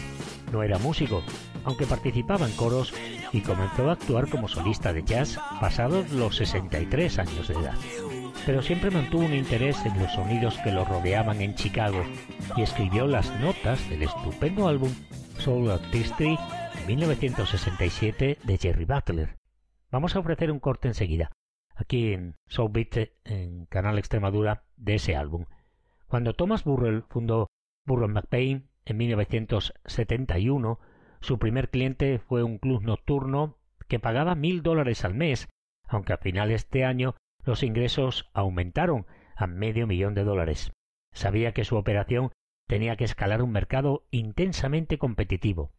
No 0.52 0.62
era 0.62 0.78
músico, 0.78 1.22
aunque 1.64 1.86
participaba 1.86 2.46
en 2.46 2.56
coros 2.56 2.92
y 3.32 3.40
comenzó 3.40 3.88
a 3.88 3.92
actuar 3.92 4.28
como 4.28 4.48
solista 4.48 4.92
de 4.92 5.04
jazz 5.04 5.38
pasados 5.60 6.10
los 6.10 6.36
63 6.36 7.18
años 7.18 7.48
de 7.48 7.54
edad. 7.54 7.74
Pero 8.46 8.62
siempre 8.62 8.90
mantuvo 8.90 9.24
un 9.24 9.34
interés 9.34 9.84
en 9.84 9.98
los 9.98 10.12
sonidos 10.12 10.58
que 10.64 10.72
lo 10.72 10.84
rodeaban 10.84 11.40
en 11.40 11.54
Chicago 11.54 12.02
y 12.56 12.62
escribió 12.62 13.06
las 13.06 13.30
notas 13.40 13.88
del 13.90 14.02
estupendo 14.02 14.66
álbum 14.66 14.90
Soul 15.38 15.70
Artistry 15.70 16.38
de 16.74 16.86
1967 16.86 18.38
de 18.42 18.58
Jerry 18.58 18.84
Butler. 18.84 19.36
Vamos 19.90 20.16
a 20.16 20.20
ofrecer 20.20 20.50
un 20.50 20.60
corte 20.60 20.88
enseguida, 20.88 21.30
aquí 21.74 22.12
en 22.12 22.36
Soul 22.46 22.70
Beat, 22.72 23.10
en 23.24 23.66
Canal 23.66 23.98
Extremadura, 23.98 24.64
de 24.76 24.94
ese 24.96 25.16
álbum. 25.16 25.46
Cuando 26.06 26.34
Thomas 26.34 26.64
Burrell 26.64 27.04
fundó 27.08 27.48
Burrell 27.84 28.12
McBain 28.12 28.69
en 28.84 28.96
1971, 28.96 30.78
su 31.20 31.38
primer 31.38 31.70
cliente 31.70 32.18
fue 32.18 32.42
un 32.42 32.58
club 32.58 32.82
nocturno 32.82 33.56
que 33.88 33.98
pagaba 33.98 34.34
mil 34.34 34.62
dólares 34.62 35.04
al 35.04 35.14
mes, 35.14 35.48
aunque 35.86 36.12
a 36.12 36.18
finales 36.18 36.70
de 36.70 36.84
año 36.84 37.14
los 37.44 37.62
ingresos 37.62 38.30
aumentaron 38.32 39.06
a 39.36 39.46
medio 39.46 39.86
millón 39.86 40.14
de 40.14 40.24
dólares. 40.24 40.72
Sabía 41.12 41.52
que 41.52 41.64
su 41.64 41.76
operación 41.76 42.30
tenía 42.68 42.96
que 42.96 43.04
escalar 43.04 43.42
un 43.42 43.50
mercado 43.50 44.04
intensamente 44.10 44.98
competitivo. 44.98 45.72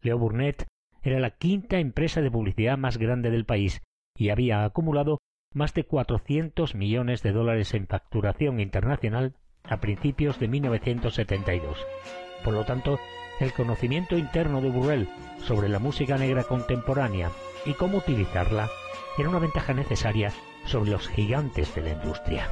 Leo 0.00 0.18
Burnett 0.18 0.66
era 1.02 1.20
la 1.20 1.30
quinta 1.30 1.78
empresa 1.78 2.22
de 2.22 2.30
publicidad 2.30 2.78
más 2.78 2.98
grande 2.98 3.30
del 3.30 3.44
país 3.44 3.82
y 4.16 4.30
había 4.30 4.64
acumulado 4.64 5.18
más 5.52 5.74
de 5.74 5.84
400 5.84 6.74
millones 6.74 7.22
de 7.22 7.32
dólares 7.32 7.74
en 7.74 7.86
facturación 7.86 8.60
internacional 8.60 9.34
a 9.64 9.80
principios 9.80 10.38
de 10.38 10.48
1972. 10.48 11.78
Por 12.44 12.54
lo 12.54 12.64
tanto, 12.64 12.98
el 13.40 13.52
conocimiento 13.52 14.16
interno 14.16 14.60
de 14.60 14.70
Burrell 14.70 15.08
sobre 15.46 15.68
la 15.68 15.78
música 15.78 16.16
negra 16.16 16.44
contemporánea 16.44 17.30
y 17.64 17.74
cómo 17.74 17.98
utilizarla 17.98 18.68
era 19.18 19.28
una 19.28 19.38
ventaja 19.38 19.72
necesaria 19.72 20.32
sobre 20.66 20.90
los 20.90 21.08
gigantes 21.08 21.74
de 21.74 21.82
la 21.82 21.90
industria. 21.90 22.50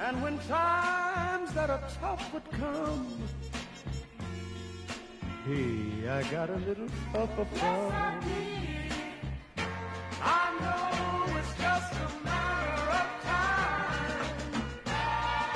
And 0.00 0.22
when 0.22 0.38
times 0.40 1.52
that 1.54 1.70
are 1.70 1.80
tough 2.00 2.32
would 2.32 2.50
come, 2.50 3.06
hey, 5.44 6.08
I 6.08 6.22
got 6.30 6.48
a 6.50 6.56
little 6.56 6.88
tougher 7.12 7.44
from. 7.44 7.92
I 10.22 10.44
know 10.60 11.36
it's 11.38 11.54
just 11.58 11.92
a 11.92 12.08
matter 12.24 12.82
of 13.00 13.08
time 13.24 14.24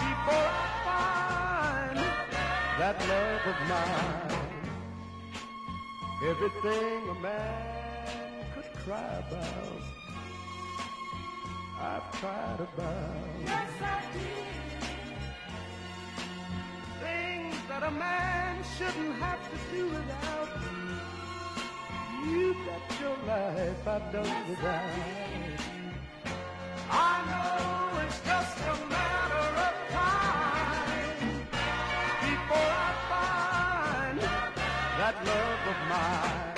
before 0.04 0.48
I 0.50 0.68
find 0.88 1.98
that 2.78 2.96
love 3.08 3.44
of 3.52 3.58
mine. 3.68 4.28
Everything 6.28 7.08
a 7.08 7.20
man 7.22 8.44
could 8.54 8.70
cry 8.84 9.24
about. 9.26 9.82
I've 11.80 12.06
cried 12.12 12.60
about. 12.60 13.16
Yes, 13.44 13.70
I 13.80 14.02
did. 14.12 14.77
That 17.68 17.82
a 17.82 17.90
man 17.90 18.64
shouldn't 18.78 19.14
have 19.16 19.40
to 19.50 19.56
do 19.76 19.84
without. 19.88 20.48
You 22.24 22.54
bet 22.64 23.00
your 23.00 23.16
life 23.26 23.86
I've 23.86 24.10
done 24.10 24.48
without. 24.48 25.68
I 26.90 27.14
know 27.28 28.00
it's 28.06 28.20
just 28.24 28.58
a 28.72 28.76
matter 28.88 29.46
of 29.68 29.74
time 29.92 31.28
before 32.24 32.72
I 32.86 32.90
find 33.12 34.18
that 35.00 35.16
love 35.28 35.62
of 35.72 35.78
mine. 35.92 36.48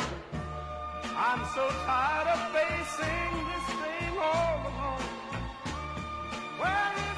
I'm 1.16 1.42
so 1.57 1.64
tired 1.87 2.29
of 2.35 2.40
facing 2.55 3.33
this 3.51 3.66
thing 3.83 4.14
all 4.18 4.59
alone. 4.70 5.09
Where 6.61 7.10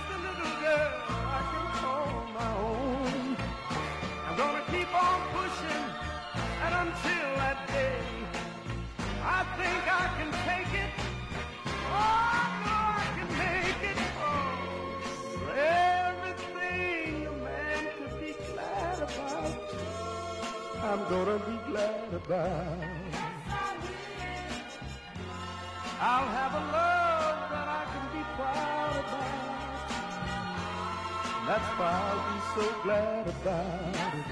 I'm 20.84 21.08
gonna 21.08 21.38
be 21.38 21.56
glad 21.70 22.12
about. 22.12 22.78
I'll 26.00 26.28
have 26.28 26.54
a 26.54 26.64
love 26.76 27.38
that 27.52 27.68
I 27.68 27.84
can 27.92 28.06
be 28.12 28.22
proud 28.36 28.96
about. 29.04 29.52
That's 31.46 31.70
why 31.78 31.92
I'll 32.08 32.24
be 32.28 32.38
so 32.54 32.64
glad 32.82 33.24
about 33.28 33.94
it. 33.94 34.26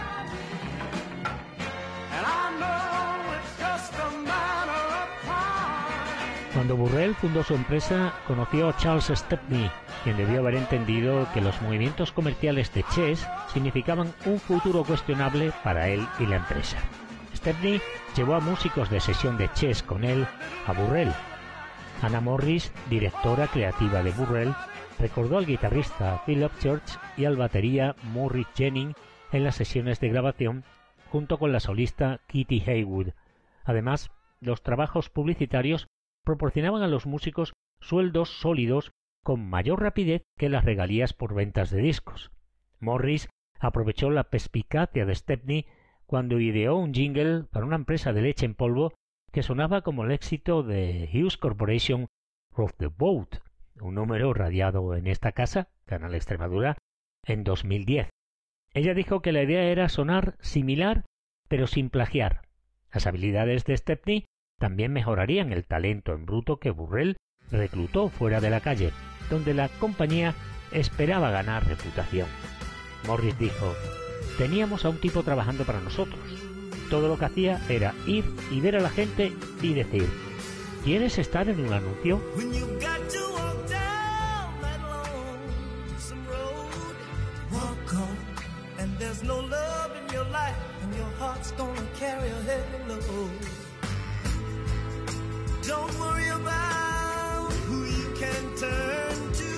And 2.13 2.25
I 2.27 2.45
know 2.61 3.39
it's 3.39 3.53
just 3.59 3.95
a 3.95 4.11
matter. 4.23 4.50
Cuando 6.71 6.89
Burrell 6.89 7.17
fundó 7.17 7.43
su 7.43 7.55
empresa, 7.57 8.15
conoció 8.29 8.69
a 8.69 8.77
Charles 8.77 9.11
Stepney, 9.13 9.69
quien 10.05 10.17
debió 10.17 10.39
haber 10.39 10.55
entendido 10.55 11.27
que 11.35 11.41
los 11.41 11.61
movimientos 11.63 12.13
comerciales 12.13 12.73
de 12.73 12.85
Chess 12.95 13.27
significaban 13.53 14.15
un 14.25 14.39
futuro 14.39 14.85
cuestionable 14.85 15.51
para 15.65 15.89
él 15.89 16.07
y 16.21 16.27
la 16.27 16.37
empresa. 16.37 16.79
Stepney 17.35 17.81
llevó 18.17 18.37
a 18.37 18.41
músicos 18.41 18.89
de 18.89 19.01
sesión 19.01 19.37
de 19.37 19.53
Chess 19.53 19.83
con 19.83 20.05
él 20.05 20.25
a 20.69 20.73
Burrell 20.73 21.13
Anna 22.03 22.21
Morris, 22.21 22.73
directora 22.89 23.49
creativa 23.49 24.05
de 24.05 24.13
Burrell, 24.13 24.55
recordó 25.01 25.39
al 25.39 25.47
guitarrista 25.47 26.23
Philip 26.25 26.57
Church 26.61 27.01
y 27.17 27.25
al 27.25 27.37
batería 27.37 27.97
Morris 28.13 28.47
Jennings 28.55 28.95
en 29.33 29.43
las 29.43 29.57
sesiones 29.57 29.99
de 29.99 30.11
grabación 30.11 30.63
junto 31.11 31.37
con 31.37 31.51
la 31.51 31.59
solista 31.59 32.21
Kitty 32.29 32.63
Haywood. 32.65 33.09
Además, 33.65 34.13
los 34.41 34.63
trabajos 34.63 35.11
publicitarios 35.11 35.89
proporcionaban 36.25 36.83
a 36.83 36.89
los 36.89 37.07
músicos 37.07 37.53
sueldos 37.81 38.41
sólidos 38.41 38.93
con 39.23 39.49
mayor 39.49 39.81
rapidez 39.81 40.23
que 40.37 40.49
las 40.49 40.65
regalías 40.65 41.13
por 41.13 41.35
ventas 41.35 41.71
de 41.71 41.81
discos. 41.81 42.31
Morris 42.79 43.29
aprovechó 43.59 44.11
la 44.11 44.25
perspicacia 44.25 45.05
de 45.05 45.15
Stepney 45.15 45.67
cuando 46.07 46.41
ideó 46.41 46.77
un 46.77 46.95
jingle 46.95 47.45
para 47.45 47.67
una 47.67 47.77
empresa 47.77 48.13
de 48.13 48.23
leche 48.23 48.47
en 48.47 48.55
polvo 48.55 48.95
que 49.33 49.43
sonaba 49.43 49.83
como 49.83 50.05
el 50.05 50.11
éxito 50.11 50.63
de 50.63 51.09
Hughes 51.13 51.37
Corporation 51.37 52.07
of 52.57 52.73
the 52.79 52.87
Boat, 52.87 53.37
un 53.81 53.95
número 53.95 54.35
radiado 54.35 54.97
en 54.97 55.07
esta 55.07 55.33
casa, 55.33 55.69
Canal 55.87 56.15
Extremadura, 56.15 56.77
en 57.25 57.45
2010. 57.45 58.09
Ella 58.73 58.95
dijo 58.95 59.21
que 59.21 59.33
la 59.33 59.43
idea 59.43 59.63
era 59.63 59.89
sonar 59.89 60.37
similar, 60.41 61.05
pero 61.49 61.67
sin 61.67 61.91
plagiar. 61.91 62.43
Las 62.93 63.07
habilidades 63.07 63.65
de 63.65 63.77
Stepney 63.77 64.27
también 64.61 64.93
mejorarían 64.93 65.53
el 65.53 65.65
talento 65.65 66.13
en 66.13 66.27
bruto 66.27 66.59
que 66.59 66.71
Burrell 66.71 67.17
reclutó 67.51 68.11
fuera 68.11 68.41
de 68.43 68.51
la 68.51 68.61
calle, 68.61 68.93
donde 69.31 69.55
la 69.55 69.71
compañía 69.71 70.35
esperaba 70.71 71.31
ganar 71.31 71.67
reputación. 71.67 72.29
Morris 73.07 73.39
dijo, 73.39 73.75
teníamos 74.37 74.85
a 74.85 74.91
un 74.91 75.01
tipo 75.01 75.23
trabajando 75.23 75.65
para 75.65 75.81
nosotros, 75.81 76.21
todo 76.91 77.09
lo 77.09 77.19
que 77.19 77.25
hacía 77.25 77.59
era 77.71 77.95
ir 78.07 78.25
y 78.51 78.61
ver 78.61 78.77
a 78.77 78.81
la 78.81 78.91
gente 78.91 79.33
y 79.63 79.73
decir, 79.73 80.07
¿quieres 80.85 81.17
estar 81.17 81.49
en 81.49 81.65
un 81.65 81.73
anuncio? 81.73 82.21
Don't 95.71 95.99
worry 96.01 96.29
about 96.31 97.53
who 97.69 97.85
you 97.85 98.09
can 98.23 98.43
turn 98.57 99.33
to. 99.41 99.53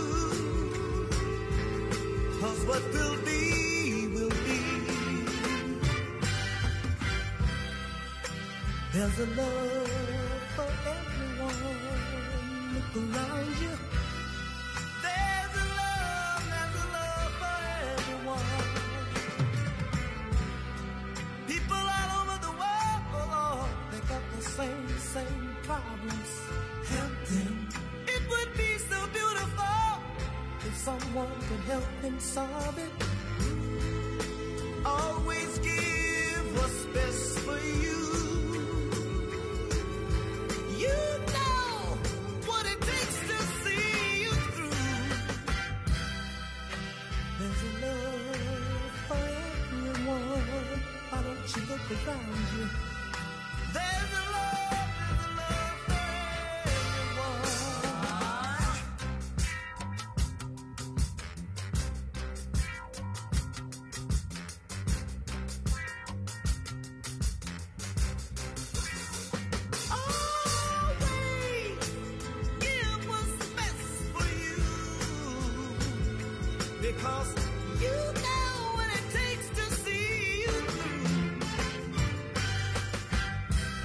Cause 2.38 2.60
what 2.66 2.82
will 2.92 3.16
be, 3.24 4.08
will 4.14 4.36
be. 4.48 4.60
There's 8.92 9.18
a 9.20 9.26
love 9.40 10.42
for 10.54 10.70
everyone. 10.96 11.78
Look 12.74 12.92
around 12.96 13.56
you. 13.62 13.91
sorry. 32.22 32.71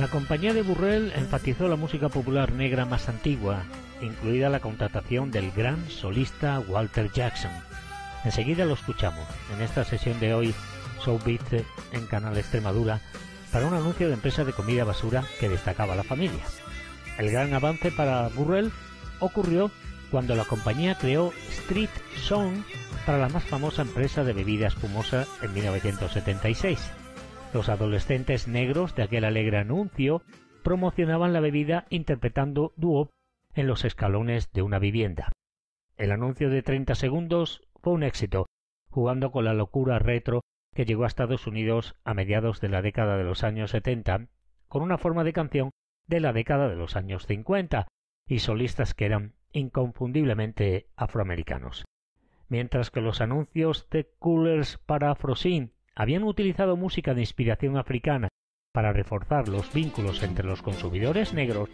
La 0.08 0.14
compañía 0.14 0.54
de 0.54 0.62
Burrell 0.62 1.12
enfatizó 1.18 1.68
la 1.68 1.76
música 1.76 2.08
popular 2.08 2.54
negra 2.54 2.86
más 2.86 3.10
antigua, 3.10 3.64
incluida 4.02 4.48
la 4.48 4.62
contratación 4.62 5.32
del 5.32 5.52
gran 5.52 5.90
solista 5.90 6.62
Walter 6.62 7.12
Jackson. 7.12 7.52
Enseguida 8.24 8.64
lo 8.64 8.76
escuchamos 8.76 9.28
en 9.54 9.62
esta 9.62 9.84
sesión 9.84 10.18
de 10.22 10.34
hoy, 10.34 10.56
Beat 11.26 11.66
en 11.92 12.06
Canal 12.06 12.38
Extremadura, 12.38 13.02
para 13.52 13.66
un 13.66 13.74
anuncio 13.74 14.08
de 14.08 14.14
empresa 14.14 14.46
de 14.46 14.54
comida 14.54 14.86
basura 14.86 15.26
que 15.42 15.50
destacaba 15.50 15.94
la 15.94 16.06
familia. 16.06 16.46
El 17.18 17.30
gran 17.30 17.54
avance 17.54 17.92
para 17.92 18.30
Burrell 18.30 18.72
ocurrió 19.20 19.72
cuando 20.10 20.36
la 20.36 20.46
compañía 20.46 20.96
creó 20.96 21.34
Street 21.50 21.90
Song 22.16 22.64
para 23.06 23.18
la 23.18 23.28
más 23.28 23.44
famosa 23.44 23.82
empresa 23.82 24.24
de 24.24 24.32
bebida 24.32 24.68
espumosa 24.68 25.28
en 25.42 25.54
1976. 25.54 26.80
Los 27.58 27.70
adolescentes 27.70 28.48
negros 28.48 28.94
de 28.94 29.02
aquel 29.02 29.26
alegre 29.26 29.58
anuncio 29.58 30.22
promocionaban 30.64 31.34
la 31.34 31.40
bebida 31.40 31.88
interpretando 31.90 32.72
dúo 32.78 33.10
en 33.56 33.66
los 33.66 33.84
escalones 33.84 34.52
de 34.52 34.62
una 34.62 34.78
vivienda. 34.78 35.32
El 35.96 36.12
anuncio 36.12 36.52
de 36.52 36.62
30 36.62 36.94
segundos 36.94 37.68
fue 37.82 37.94
un 37.94 38.04
éxito, 38.04 38.46
jugando 38.92 39.32
con 39.32 39.44
la 39.44 39.56
locura 39.56 39.98
retro 39.98 40.42
que 40.76 40.86
llegó 40.86 41.04
a 41.04 41.08
Estados 41.08 41.48
Unidos 41.48 41.96
a 42.04 42.14
mediados 42.14 42.62
de 42.62 42.70
la 42.70 42.84
década 42.84 43.18
de 43.18 43.24
los 43.24 43.44
años 43.44 43.72
70, 43.72 44.28
con 44.68 44.84
una 44.84 45.00
forma 45.00 45.24
de 45.24 45.34
canción 45.34 45.72
de 46.06 46.20
la 46.20 46.34
década 46.34 46.70
de 46.70 46.76
los 46.76 46.96
años 46.96 47.26
50 47.26 47.88
y 48.28 48.38
solistas 48.38 48.94
que 48.94 49.08
eran 49.08 49.34
inconfundiblemente 49.52 50.90
afroamericanos. 50.96 51.86
Mientras 52.50 52.92
que 52.92 53.02
los 53.02 53.20
anuncios 53.20 53.90
de 53.90 54.08
Coolers 54.20 54.78
para 54.78 55.10
Afrosin 55.10 55.74
habían 55.98 56.24
utilizado 56.24 56.78
música 56.78 57.16
de 57.16 57.22
inspiración 57.22 57.76
africana 57.76 58.30
para 58.72 58.94
reforzar 58.94 59.48
los 59.50 59.74
vínculos 59.74 60.22
entre 60.22 60.46
los 60.46 60.62
consumidores 60.62 61.34
negros, 61.34 61.70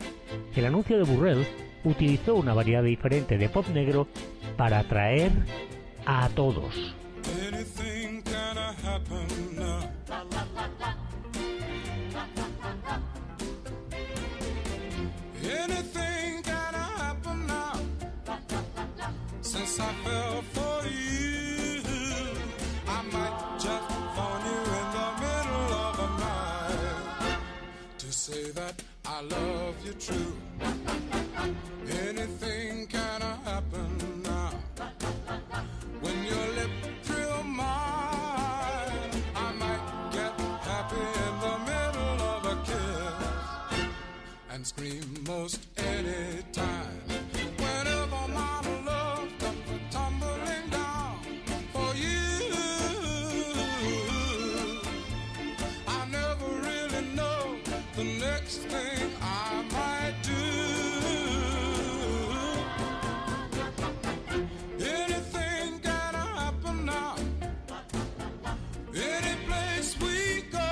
el 0.55 0.65
anuncio 0.65 0.97
de 0.97 1.03
Burrell 1.03 1.45
utilizó 1.84 2.36
una 2.36 2.53
variedad 2.53 2.84
diferente 2.84 3.38
de 3.38 3.49
pop 3.49 3.67
negro 3.74 4.07
para 4.55 4.80
atraer 4.80 5.32
a 6.05 6.30
todos. 6.30 6.95
Love 29.22 29.86
you 29.86 29.93
true. 29.93 30.43
I 59.21 59.63
might 59.71 60.15
do. 60.24 60.43
Anything 64.86 65.80
happen 65.84 66.86
now. 66.86 67.15
Any 68.93 69.36
place 69.47 69.99
we 69.99 70.43
go, 70.51 70.71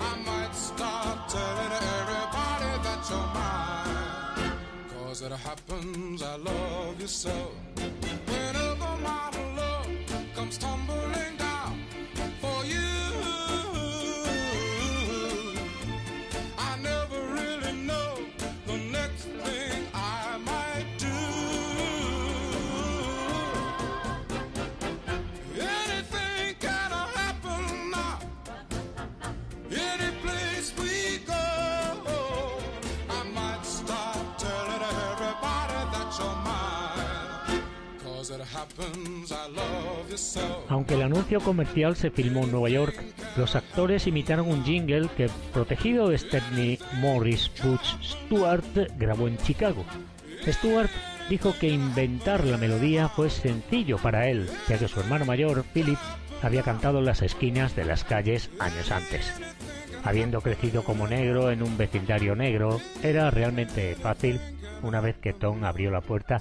I 0.00 0.12
might 0.26 0.54
start 0.54 1.28
telling 1.28 1.72
everybody 1.96 2.72
that 2.86 3.00
you're 3.10 3.30
it 5.22 5.32
happens, 5.32 6.22
I 6.22 6.36
love 6.36 7.00
you 7.00 7.06
so. 7.06 7.69
Aunque 40.68 40.94
el 40.94 41.02
anuncio 41.02 41.40
comercial 41.40 41.96
se 41.96 42.10
filmó 42.10 42.44
en 42.44 42.52
Nueva 42.52 42.68
York, 42.68 42.94
los 43.36 43.54
actores 43.54 44.06
imitaron 44.06 44.48
un 44.48 44.64
jingle 44.64 45.08
que, 45.16 45.28
protegido 45.52 46.08
de 46.08 46.18
Stepney 46.18 46.78
Morris 47.00 47.50
Butch 47.62 47.96
Stewart, 48.02 48.64
grabó 48.96 49.28
en 49.28 49.38
Chicago. 49.38 49.84
Stewart 50.46 50.90
dijo 51.28 51.54
que 51.58 51.68
inventar 51.68 52.44
la 52.44 52.56
melodía 52.56 53.08
fue 53.08 53.30
sencillo 53.30 53.98
para 53.98 54.28
él, 54.28 54.48
ya 54.68 54.78
que 54.78 54.88
su 54.88 55.00
hermano 55.00 55.24
mayor, 55.24 55.64
Philip, 55.74 55.98
había 56.42 56.62
cantado 56.62 57.00
en 57.00 57.04
las 57.04 57.22
esquinas 57.22 57.76
de 57.76 57.84
las 57.84 58.04
calles 58.04 58.50
años 58.58 58.90
antes. 58.90 59.32
Habiendo 60.02 60.40
crecido 60.40 60.82
como 60.82 61.06
negro 61.06 61.50
en 61.50 61.62
un 61.62 61.76
vecindario 61.76 62.34
negro, 62.34 62.80
era 63.02 63.30
realmente 63.30 63.94
fácil 63.96 64.40
una 64.82 65.00
vez 65.00 65.16
que 65.18 65.34
Tom 65.34 65.64
abrió 65.64 65.90
la 65.90 66.00
puerta 66.00 66.40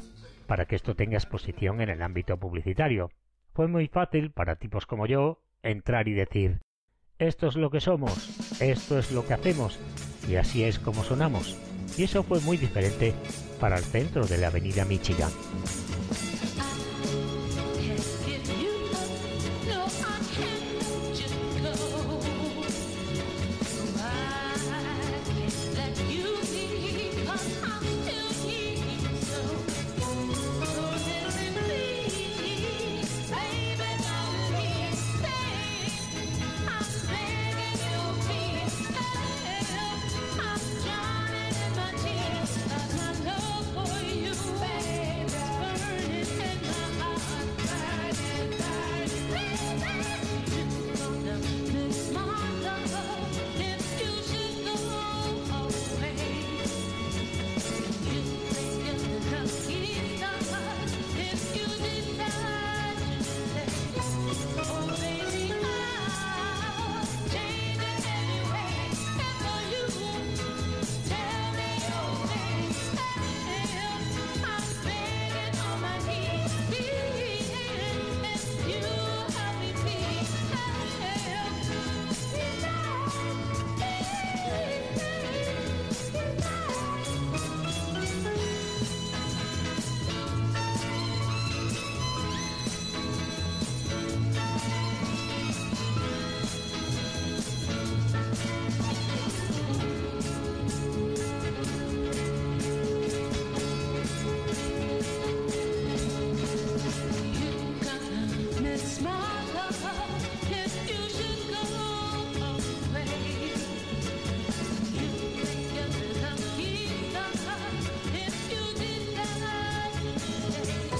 para 0.49 0.65
que 0.65 0.75
esto 0.75 0.95
tenga 0.95 1.15
exposición 1.15 1.79
en 1.79 1.89
el 1.89 2.01
ámbito 2.01 2.37
publicitario. 2.37 3.11
Fue 3.53 3.67
muy 3.67 3.87
fácil 3.87 4.31
para 4.31 4.55
tipos 4.55 4.87
como 4.87 5.05
yo 5.05 5.43
entrar 5.61 6.07
y 6.07 6.13
decir 6.13 6.59
esto 7.19 7.47
es 7.47 7.55
lo 7.55 7.69
que 7.69 7.81
somos, 7.81 8.59
esto 8.59 8.97
es 8.97 9.11
lo 9.11 9.27
que 9.27 9.35
hacemos 9.35 9.79
y 10.27 10.37
así 10.37 10.63
es 10.63 10.79
como 10.79 11.03
sonamos. 11.03 11.55
Y 11.97 12.03
eso 12.03 12.23
fue 12.23 12.39
muy 12.39 12.57
diferente 12.57 13.13
para 13.59 13.77
el 13.77 13.83
centro 13.83 14.25
de 14.25 14.39
la 14.39 14.47
avenida 14.47 14.85
Michigan. 14.85 15.29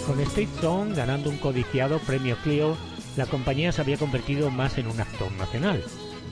Con 0.10 0.20
Street 0.22 0.50
Song 0.60 0.96
ganando 0.96 1.30
un 1.30 1.38
codiciado 1.38 2.00
premio 2.00 2.36
Clio, 2.38 2.76
la 3.16 3.28
compañía 3.28 3.72
se 3.72 3.82
había 3.82 3.96
convertido 3.96 4.50
más 4.50 4.80
en 4.80 4.88
un 4.88 5.00
actor 5.00 5.32
nacional. 5.34 5.84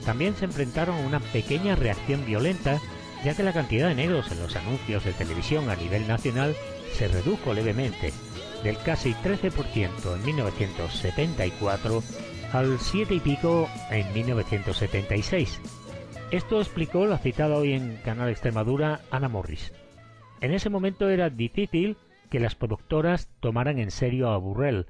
También 0.04 0.34
se 0.34 0.46
enfrentaron 0.46 0.96
a 0.96 1.06
una 1.06 1.20
pequeña 1.20 1.76
reacción 1.76 2.26
violenta, 2.26 2.80
ya 3.24 3.36
que 3.36 3.44
la 3.44 3.52
cantidad 3.52 3.86
de 3.86 3.94
negros 3.94 4.32
en 4.32 4.40
los 4.42 4.56
anuncios 4.56 5.04
de 5.04 5.12
televisión 5.12 5.70
a 5.70 5.76
nivel 5.76 6.08
nacional 6.08 6.56
se 6.92 7.06
redujo 7.06 7.54
levemente, 7.54 8.12
del 8.64 8.76
casi 8.78 9.14
13% 9.14 10.12
en 10.12 10.24
1974 10.24 12.02
al 12.52 12.80
7 12.80 13.14
y 13.14 13.20
pico 13.20 13.68
en 13.92 14.12
1976. 14.12 15.60
Esto 16.32 16.60
explicó 16.60 17.06
la 17.06 17.18
citada 17.18 17.56
hoy 17.56 17.74
en 17.74 17.98
Canal 17.98 18.28
Extremadura 18.28 19.02
Ana 19.12 19.28
Morris. 19.28 19.72
En 20.40 20.52
ese 20.52 20.68
momento 20.68 21.08
era 21.08 21.30
difícil 21.30 21.96
que 22.28 22.40
las 22.40 22.54
productoras 22.54 23.30
tomaran 23.40 23.78
en 23.78 23.90
serio 23.90 24.30
a 24.30 24.38
Burrell. 24.38 24.86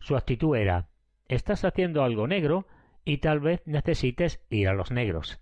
Su 0.00 0.16
actitud 0.16 0.56
era 0.56 0.88
estás 1.26 1.64
haciendo 1.64 2.02
algo 2.02 2.26
negro 2.26 2.66
y 3.04 3.18
tal 3.18 3.40
vez 3.40 3.62
necesites 3.66 4.44
ir 4.50 4.68
a 4.68 4.74
los 4.74 4.90
negros. 4.90 5.40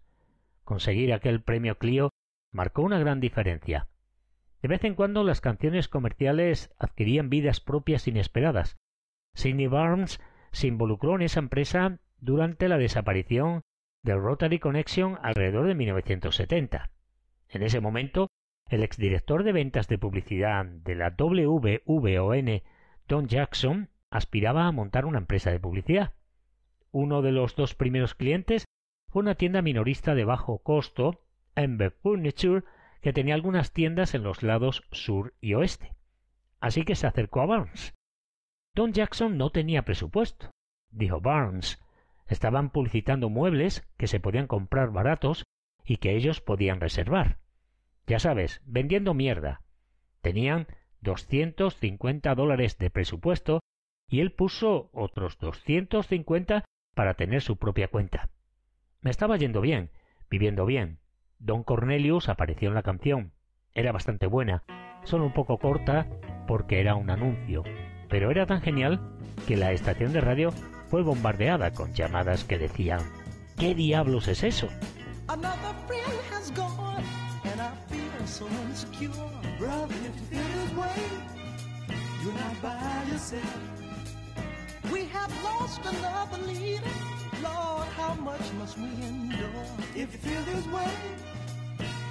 Conseguir 0.64 1.12
aquel 1.12 1.42
premio 1.42 1.78
Clio 1.78 2.10
marcó 2.52 2.82
una 2.82 2.98
gran 2.98 3.20
diferencia. 3.20 3.88
De 4.62 4.68
vez 4.68 4.84
en 4.84 4.94
cuando 4.94 5.22
las 5.22 5.40
canciones 5.40 5.88
comerciales 5.88 6.74
adquirían 6.78 7.30
vidas 7.30 7.60
propias 7.60 8.08
inesperadas. 8.08 8.76
Sidney 9.34 9.66
Barnes 9.66 10.20
se 10.50 10.66
involucró 10.66 11.14
en 11.14 11.22
esa 11.22 11.40
empresa 11.40 11.98
durante 12.18 12.68
la 12.68 12.78
desaparición 12.78 13.62
del 14.02 14.20
Rotary 14.20 14.58
Connection 14.58 15.18
alrededor 15.22 15.66
de 15.66 15.74
1970. 15.74 16.90
En 17.48 17.62
ese 17.62 17.80
momento, 17.80 18.28
el 18.68 18.82
exdirector 18.82 19.44
de 19.44 19.52
ventas 19.52 19.88
de 19.88 19.98
publicidad 19.98 20.64
de 20.64 20.94
la 20.96 21.10
WVON, 21.16 22.62
Don 23.06 23.28
Jackson, 23.28 23.90
aspiraba 24.10 24.66
a 24.66 24.72
montar 24.72 25.06
una 25.06 25.18
empresa 25.18 25.50
de 25.50 25.60
publicidad. 25.60 26.14
Uno 26.90 27.22
de 27.22 27.32
los 27.32 27.54
dos 27.54 27.74
primeros 27.74 28.14
clientes 28.14 28.64
fue 29.08 29.22
una 29.22 29.36
tienda 29.36 29.62
minorista 29.62 30.14
de 30.14 30.24
bajo 30.24 30.58
costo, 30.58 31.22
Ember 31.54 31.92
Furniture, 31.92 32.64
que 33.00 33.12
tenía 33.12 33.34
algunas 33.34 33.72
tiendas 33.72 34.14
en 34.14 34.24
los 34.24 34.42
lados 34.42 34.82
sur 34.90 35.34
y 35.40 35.54
oeste. 35.54 35.94
Así 36.58 36.84
que 36.84 36.96
se 36.96 37.06
acercó 37.06 37.42
a 37.42 37.46
Barnes. 37.46 37.94
Don 38.74 38.92
Jackson 38.92 39.38
no 39.38 39.50
tenía 39.50 39.82
presupuesto, 39.82 40.50
dijo 40.90 41.20
Barnes. 41.20 41.80
Estaban 42.26 42.70
publicitando 42.70 43.30
muebles 43.30 43.86
que 43.96 44.08
se 44.08 44.18
podían 44.18 44.48
comprar 44.48 44.90
baratos 44.90 45.44
y 45.84 45.98
que 45.98 46.16
ellos 46.16 46.40
podían 46.40 46.80
reservar. 46.80 47.38
Ya 48.06 48.18
sabes, 48.18 48.60
vendiendo 48.64 49.14
mierda. 49.14 49.62
Tenían 50.20 50.66
doscientos 51.00 51.76
cincuenta 51.76 52.34
dólares 52.34 52.78
de 52.78 52.90
presupuesto 52.90 53.60
y 54.08 54.20
él 54.20 54.32
puso 54.32 54.90
otros 54.92 55.38
doscientos 55.38 56.06
cincuenta 56.06 56.64
para 56.94 57.14
tener 57.14 57.42
su 57.42 57.56
propia 57.56 57.88
cuenta. 57.88 58.28
Me 59.00 59.10
estaba 59.10 59.36
yendo 59.36 59.60
bien, 59.60 59.90
viviendo 60.30 60.66
bien, 60.66 60.98
Don 61.38 61.64
Cornelius 61.64 62.28
apareció 62.28 62.68
en 62.68 62.74
la 62.74 62.82
canción. 62.82 63.32
Era 63.74 63.92
bastante 63.92 64.26
buena, 64.26 64.64
solo 65.04 65.26
un 65.26 65.32
poco 65.32 65.58
corta 65.58 66.08
porque 66.46 66.80
era 66.80 66.94
un 66.94 67.10
anuncio, 67.10 67.62
pero 68.08 68.30
era 68.30 68.46
tan 68.46 68.62
genial 68.62 69.00
que 69.46 69.56
la 69.56 69.72
estación 69.72 70.12
de 70.12 70.20
radio 70.20 70.50
fue 70.86 71.02
bombardeada 71.02 71.72
con 71.72 71.92
llamadas 71.92 72.44
que 72.44 72.58
decían 72.58 73.00
¿Qué 73.58 73.74
diablos 73.74 74.28
es 74.28 74.42
eso? 74.44 74.68
So 78.36 78.46
insecure. 78.68 79.08
Brother, 79.58 79.94
if 80.04 80.14
you 80.14 80.26
feel 80.30 80.48
this 80.56 80.72
way, 80.76 81.02
you're 82.22 82.34
not 82.34 82.60
by 82.60 83.04
yourself. 83.10 83.58
We 84.92 85.06
have 85.06 85.32
lost 85.42 85.80
another 85.86 86.42
leader. 86.42 86.96
Lord, 87.42 87.88
how 87.96 88.12
much 88.20 88.46
must 88.58 88.76
we 88.76 88.90
endure? 89.08 89.64
If 89.94 90.12
you 90.12 90.18
feel 90.26 90.42
this 90.52 90.66
way, 90.66 90.92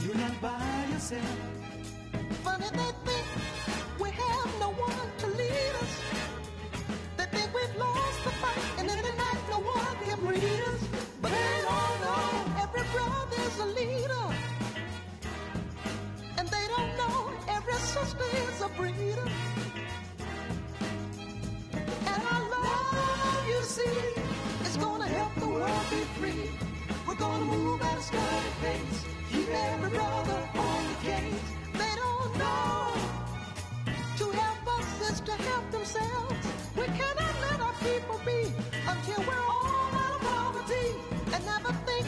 you're 0.02 0.16
not 0.16 0.42
by 0.42 0.88
yourself. 0.94 1.38
Funny 2.44 2.70
they 2.72 2.92
think 3.06 3.28
we 4.00 4.10
have 4.10 4.50
no 4.60 4.70
one 4.72 5.10
to 5.20 5.25
a 18.14 18.70
breeder. 18.78 19.30
And 22.06 22.24
our 22.32 22.50
love, 22.50 23.48
you 23.48 23.62
see, 23.64 23.84
is 24.66 24.78
gonna 24.78 25.08
help 25.08 25.34
the 25.36 25.48
world 25.48 25.86
be 25.90 26.02
free. 26.20 26.50
We're 27.08 27.16
gonna 27.16 27.46
move. 27.46 27.66
Keep 29.32 29.50
every 29.50 29.90
brother 29.90 30.50
on 30.56 30.88
the 30.88 30.96
case. 31.04 31.42
They 31.74 31.94
don't 32.04 32.38
know. 32.38 32.94
To 34.18 34.32
help 34.32 34.80
us 34.80 35.12
is 35.12 35.20
to 35.22 35.32
help 35.32 35.72
themselves. 35.72 36.36
We 36.78 36.86
cannot 36.86 37.36
let 37.42 37.60
our 37.60 37.74
people 37.74 38.20
be 38.26 38.54
until 38.88 39.22
we're 39.28 39.46
all 39.50 39.92
out 39.94 40.16
of 40.16 40.22
poverty 40.22 40.88
and 41.34 41.46
never 41.46 41.74
think 41.86 42.06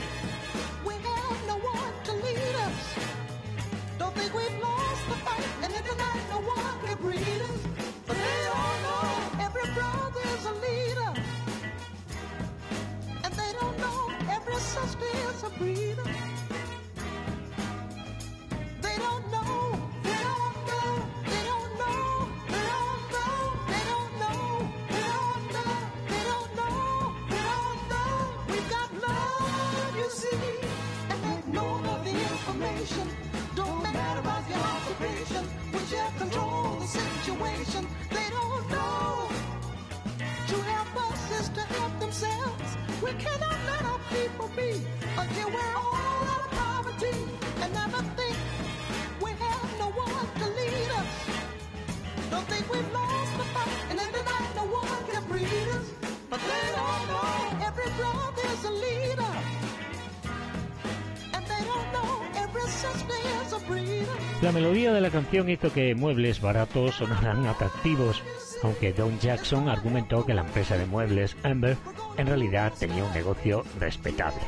La 64.42 64.52
melodía 64.52 64.94
de 64.94 65.02
la 65.02 65.10
canción 65.10 65.50
hizo 65.50 65.74
que 65.74 65.96
muebles 65.96 66.42
baratos 66.42 66.96
sonaran 66.96 67.48
atractivos, 67.48 68.22
aunque 68.62 68.94
Don 68.94 69.18
Jackson 69.20 69.68
argumentó 69.68 70.28
que 70.28 70.36
la 70.36 70.42
empresa 70.42 70.78
de 70.78 70.86
muebles 70.86 71.36
Amber 71.44 71.76
en 72.18 72.28
realidad 72.28 72.72
tenía 72.80 73.04
un 73.04 73.14
negocio 73.14 73.64
respetable. 73.80 74.42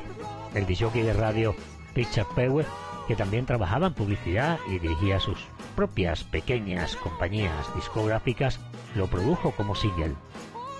El 0.53 0.67
disjockey 0.67 1.01
de 1.01 1.13
radio 1.13 1.55
Richard 1.95 2.27
Pewe, 2.35 2.65
que 3.07 3.15
también 3.15 3.47
trabajaba 3.47 3.87
en 3.87 3.95
publicidad 3.95 4.59
y 4.67 4.77
dirigía 4.77 5.19
sus 5.19 5.47
propias 5.75 6.23
pequeñas 6.23 6.95
compañías 6.95 7.73
discográficas, 7.73 8.59
lo 8.95 9.07
produjo 9.07 9.51
como 9.51 9.73
single. 9.73 10.13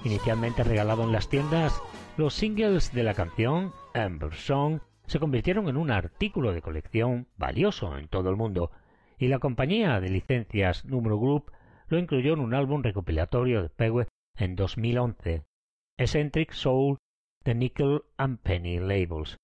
Inicialmente 0.03 0.64
regalado 0.64 1.03
en 1.03 1.12
las 1.12 1.30
tiendas, 1.30 1.82
los 2.16 2.36
singles 2.36 2.93
de 2.93 3.01
la 3.01 3.16
canción 3.16 3.74
Amber 3.95 4.36
Song 4.36 4.82
se 5.07 5.20
convirtieron 5.20 5.68
en 5.68 5.78
un 5.78 5.89
artículo 5.89 6.53
de 6.53 6.62
colección 6.62 7.28
valioso 7.38 7.97
en 7.97 8.07
todo 8.07 8.30
el 8.30 8.36
mundo, 8.36 8.70
y 9.20 9.28
la 9.28 9.39
compañía 9.39 9.99
de 9.99 10.09
licencias 10.09 10.86
Numero 10.86 11.20
Group 11.20 11.51
lo 11.88 11.99
incluyó 11.99 12.34
en 12.34 12.39
un 12.39 12.53
álbum 12.53 12.82
recopilatorio 12.82 13.61
de 13.61 13.70
Pewe 13.70 14.07
en 14.38 14.55
2011, 14.55 15.43
Eccentric 15.97 16.53
Soul 16.53 16.97
de 17.43 17.53
Nickel 17.53 18.03
and 18.17 18.39
Penny 18.39 18.80
Labels. 18.80 19.38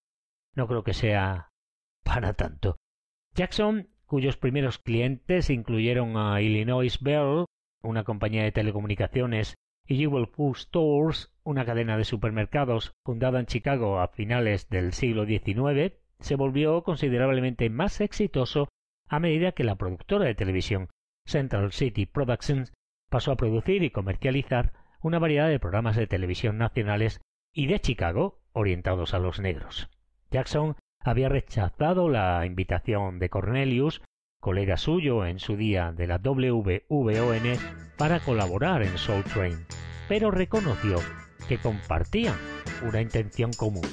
No 0.56 0.68
creo 0.68 0.84
que 0.84 0.94
sea 0.94 1.50
para 2.04 2.34
tanto. 2.34 2.78
Jackson, 3.36 3.90
cuyos 4.06 4.38
primeros 4.38 4.80
clientes 4.80 5.50
incluyeron 5.50 6.16
a 6.16 6.42
Illinois 6.42 7.02
Bell, 7.02 7.46
una 7.84 8.06
compañía 8.06 8.44
de 8.44 8.54
telecomunicaciones, 8.54 9.56
y 9.88 9.98
Jewel 9.98 10.28
Food 10.28 10.56
Stores, 10.56 11.34
una 11.44 11.66
cadena 11.66 11.98
de 11.98 12.06
supermercados 12.06 12.94
fundada 13.04 13.40
en 13.40 13.46
Chicago 13.46 14.00
a 14.00 14.08
finales 14.08 14.70
del 14.70 14.94
siglo 14.94 15.26
XIX, 15.26 15.94
se 16.20 16.36
volvió 16.36 16.84
considerablemente 16.84 17.70
más 17.70 18.00
exitoso 18.00 18.70
a 19.08 19.20
medida 19.20 19.52
que 19.52 19.64
la 19.64 19.76
productora 19.76 20.26
de 20.26 20.36
televisión 20.36 20.90
Central 21.26 21.72
City 21.72 22.06
Productions 22.06 22.74
pasó 23.10 23.32
a 23.32 23.38
producir 23.38 23.84
y 23.84 23.92
comercializar 23.92 24.74
una 25.02 25.20
variedad 25.20 25.48
de 25.50 25.60
programas 25.60 25.96
de 25.96 26.08
televisión 26.08 26.58
nacionales 26.58 27.22
y 27.54 27.68
de 27.68 27.80
Chicago 27.80 28.40
orientados 28.54 29.14
a 29.14 29.20
los 29.20 29.40
negros. 29.40 29.90
Jackson 30.32 30.76
había 31.00 31.30
rechazado 31.30 32.10
la 32.10 32.46
invitación 32.46 33.20
de 33.20 33.30
Cornelius, 33.30 34.02
colega 34.42 34.78
suyo 34.78 35.26
en 35.26 35.40
su 35.40 35.56
día 35.56 35.92
de 35.92 36.08
la 36.08 36.18
WVON, 36.18 37.58
para 37.98 38.20
colaborar 38.20 38.82
en 38.82 38.98
Soul 38.98 39.24
Train, 39.24 39.66
pero 40.10 40.32
reconoció 40.32 40.98
que 41.48 41.58
compartían 41.58 42.36
una 42.82 43.02
intención 43.02 43.52
común. 43.54 43.84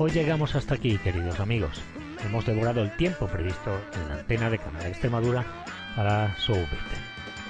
Hoy 0.00 0.12
llegamos 0.12 0.54
hasta 0.54 0.76
aquí, 0.76 0.96
queridos 0.98 1.40
amigos. 1.40 1.82
Hemos 2.24 2.46
devorado 2.46 2.82
el 2.82 2.96
tiempo 2.96 3.26
previsto 3.26 3.80
en 3.94 4.08
la 4.08 4.14
antena 4.14 4.48
de 4.48 4.58
Canal 4.58 4.86
Extremadura 4.86 5.44
para 5.96 6.36
Soubit. 6.36 6.68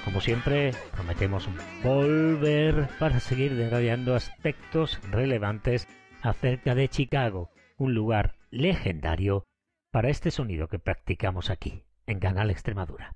Como 0.03 0.19
siempre, 0.19 0.71
prometemos 0.91 1.47
volver 1.83 2.89
para 2.97 3.19
seguir 3.19 3.55
detallando 3.55 4.15
aspectos 4.15 4.99
relevantes 5.11 5.87
acerca 6.23 6.73
de 6.73 6.89
Chicago, 6.89 7.51
un 7.77 7.93
lugar 7.93 8.33
legendario 8.49 9.45
para 9.91 10.09
este 10.09 10.31
sonido 10.31 10.67
que 10.67 10.79
practicamos 10.79 11.51
aquí, 11.51 11.83
en 12.07 12.19
Canal 12.19 12.49
Extremadura. 12.49 13.15